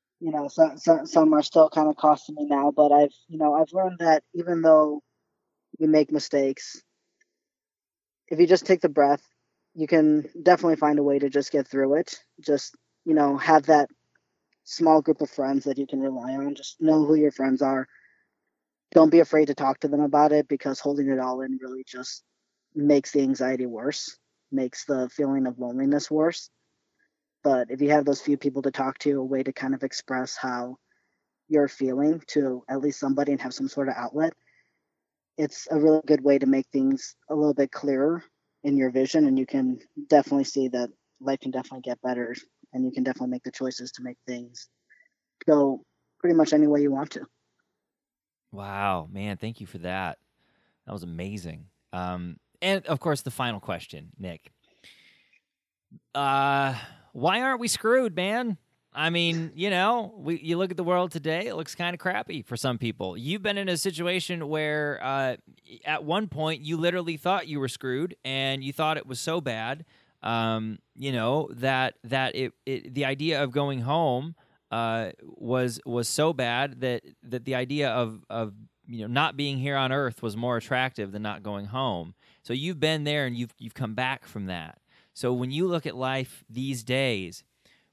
[0.20, 3.38] you know some some, some are still kind of costing me now but i've you
[3.38, 5.02] know i've learned that even though
[5.78, 6.82] you make mistakes
[8.28, 9.22] if you just take the breath
[9.74, 12.18] you can definitely find a way to just get through it.
[12.40, 13.88] Just, you know, have that
[14.64, 16.54] small group of friends that you can rely on.
[16.54, 17.86] Just know who your friends are.
[18.92, 21.84] Don't be afraid to talk to them about it because holding it all in really
[21.86, 22.24] just
[22.74, 24.16] makes the anxiety worse,
[24.52, 26.50] makes the feeling of loneliness worse.
[27.42, 29.82] But if you have those few people to talk to, a way to kind of
[29.82, 30.76] express how
[31.48, 34.34] you're feeling to at least somebody and have some sort of outlet,
[35.36, 38.22] it's a really good way to make things a little bit clearer
[38.62, 39.78] in your vision and you can
[40.08, 42.34] definitely see that life can definitely get better
[42.74, 44.68] and you can definitely make the choices to make things
[45.46, 45.82] go
[46.18, 47.24] pretty much any way you want to
[48.52, 50.18] Wow, man, thank you for that.
[50.86, 51.66] That was amazing.
[51.92, 54.52] Um, and of course, the final question, Nik.
[56.14, 56.74] Uh,
[57.12, 58.56] why aren't we screwed, man?
[58.92, 62.00] I mean, you know, we you look at the world today; it looks kind of
[62.00, 63.16] crappy for some people.
[63.16, 65.36] You've been in a situation where, uh,
[65.84, 69.40] at one point, you literally thought you were screwed, and you thought it was so
[69.40, 69.84] bad,
[70.22, 74.34] um, you know, that that it, it the idea of going home
[74.72, 78.54] uh, was was so bad that that the idea of of
[78.88, 82.14] you know not being here on Earth was more attractive than not going home.
[82.50, 84.78] So you've been there, and you've you've come back from that.
[85.14, 87.44] So when you look at life these days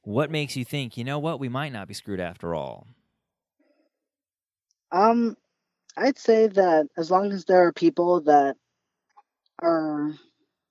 [0.07, 2.87] what makes you think, you know what, we might not be screwed after all?
[4.89, 5.35] Um,
[5.97, 8.55] I'd say that as long as there are people that
[9.61, 10.13] are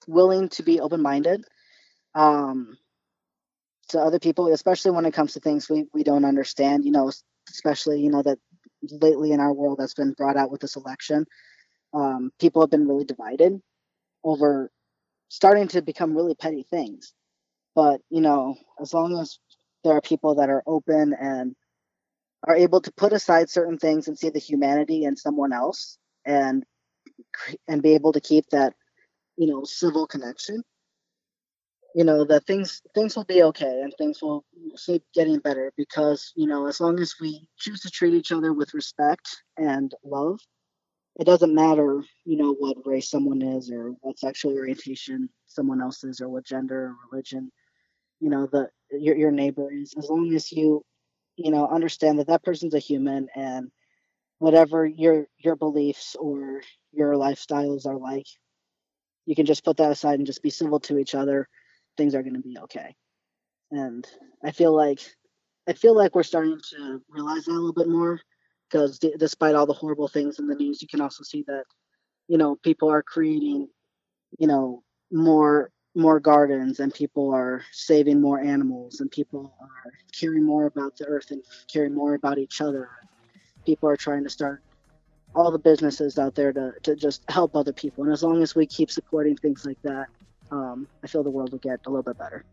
[0.08, 1.44] willing to be open minded
[2.14, 2.78] um,
[3.90, 7.12] to other people, especially when it comes to things we, we don't understand, you know,
[7.50, 8.38] especially, you know, that
[8.90, 11.26] lately in our world that's been brought out with this election,
[11.92, 13.60] um, people have been really divided
[14.26, 14.70] over
[15.28, 17.14] starting to become really petty things.
[17.74, 19.38] But, you know, as long as
[19.84, 21.54] there are people that are open and
[22.46, 26.64] are able to put aside certain things and see the humanity in someone else and
[27.68, 28.74] and be able to keep that,
[29.36, 30.62] you know, civil connection,
[31.94, 34.44] you know, that things things will be okay and things will
[34.84, 38.52] keep getting better because, you know, as long as we choose to treat each other
[38.52, 40.40] with respect and love,
[41.18, 46.04] it doesn't matter, you know, what race someone is or what sexual orientation someone else
[46.04, 47.50] is or what gender or religion
[48.20, 49.94] you know the your your neighbor is.
[49.96, 50.82] As long as you
[51.36, 53.70] you know understand that that person's a human and
[54.38, 56.62] whatever your your beliefs or
[56.92, 58.26] your lifestyles are like
[59.26, 61.48] you can just put that aside and just be civil to each other.
[61.96, 62.94] Things are going to be okay.
[63.70, 64.06] And
[64.44, 65.00] i feel like
[65.68, 68.20] i feel like we're starting to realize that a little bit more
[68.70, 71.64] because d- despite all the horrible things in the news you can also see that
[72.28, 73.68] you know people are creating
[74.38, 80.44] you know more more gardens and people are saving more animals and people are caring
[80.44, 81.42] more about the earth and
[81.72, 82.90] caring more about each other.
[83.64, 84.60] People are trying to start
[85.34, 88.04] all the businesses out there to, to just help other people.
[88.04, 90.08] And as long as we keep supporting things like that
[90.50, 92.44] um, i feel the world will get a little bit better.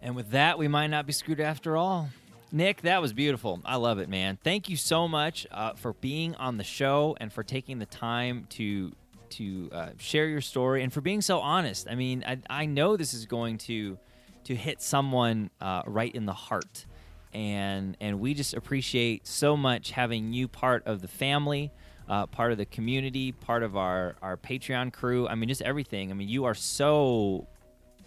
[0.00, 2.08] And with that we might not be screwed after all
[2.54, 3.62] Nik, that was beautiful.
[3.64, 4.38] I love it, man.
[4.44, 8.46] Thank you so much uh, for being on the show and for taking the time
[8.50, 8.92] to
[9.30, 11.88] to uh, share your story and for being so honest.
[11.88, 13.96] I mean, I, I know this is going to
[14.44, 16.84] to hit someone uh, right in the heart,
[17.32, 21.72] and and we just appreciate so much having you part of the family,
[22.06, 25.26] uh, part of the community, part of our our Patreon crew.
[25.26, 26.10] I mean, just everything.
[26.10, 27.46] I mean, you are so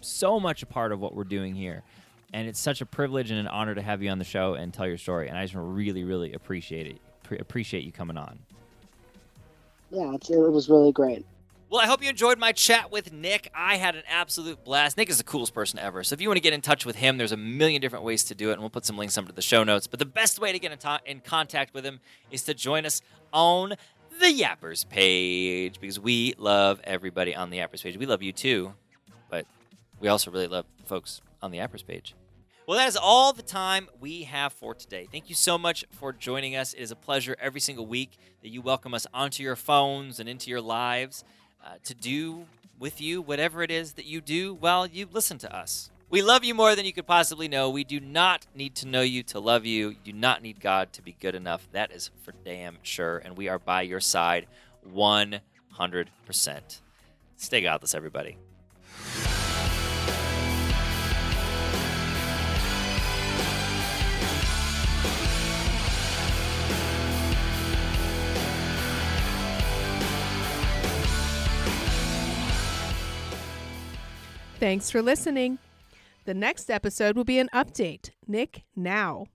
[0.00, 1.82] so much a part of what we're doing here.
[2.36, 4.72] And it's such a privilege and an honor to have you on the show and
[4.72, 5.28] tell your story.
[5.28, 6.98] And I just really, really appreciate it.
[7.22, 8.38] Pre- appreciate you coming on
[9.90, 11.24] yeah, it, it was really great.
[11.68, 13.50] Well, I hope you enjoyed my chat with Nik.
[13.54, 14.96] I had an absolute blast.
[14.96, 16.04] Nik is the coolest person ever.
[16.04, 18.22] So if you want to get in touch with him, there's a million different ways
[18.24, 19.88] to do it, and we'll put some links under the show notes.
[19.88, 21.98] But the best way to get in, to- in contact with him
[22.30, 23.74] is to join us on
[24.20, 27.96] the Yappers page because we love everybody on the Yappers page.
[27.96, 28.72] We love you too,
[29.28, 29.44] but
[29.98, 32.14] we also really love folks on the Yappers page.
[32.66, 35.06] Well, that is all the time we have for today.
[35.12, 36.74] Thank you so much for joining us.
[36.74, 40.28] It is a pleasure every single week that you welcome us onto your phones and
[40.28, 41.22] into your lives
[41.64, 42.46] uh, to do
[42.76, 45.92] with you whatever it is that you do while you listen to us.
[46.10, 47.70] We love you more than you could possibly know.
[47.70, 49.90] We do not need to know you to love you.
[49.90, 51.68] You do not need God to be good enough.
[51.70, 53.18] That is for damn sure.
[53.18, 54.48] And we are by your side
[54.92, 55.40] 100%.
[57.36, 58.38] Stay godless, everybody.
[74.66, 75.60] Thanks for listening.
[76.24, 78.10] The next episode will be an update.
[78.26, 79.26] Nik Now.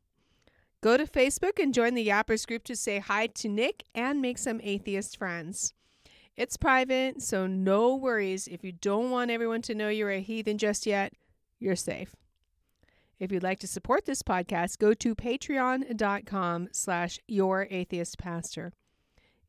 [0.81, 4.37] Go to Facebook and join the Yappers group to say hi to Nik and make
[4.37, 5.73] some atheist friends.
[6.35, 8.49] It's private, so no worries.
[8.49, 11.13] If you don't want everyone to know you're a heathen just yet,
[11.59, 12.13] you're safe.
[13.17, 18.73] If you'd like to support this podcast, go to patreon.com slash your atheist pastor.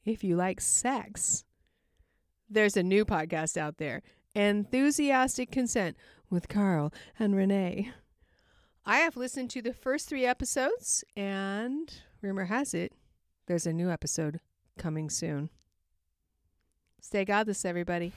[0.05, 1.43] If you like sex,
[2.49, 4.03] there's a new podcast out there
[4.35, 5.97] Enthusiastic Consent
[6.31, 7.93] with Karl and Rene.
[8.85, 12.93] I have listened to the first three episodes, and rumor has it
[13.47, 14.41] there's a new episode
[14.79, 15.51] coming soon.
[17.01, 18.13] Stay godless, everybody.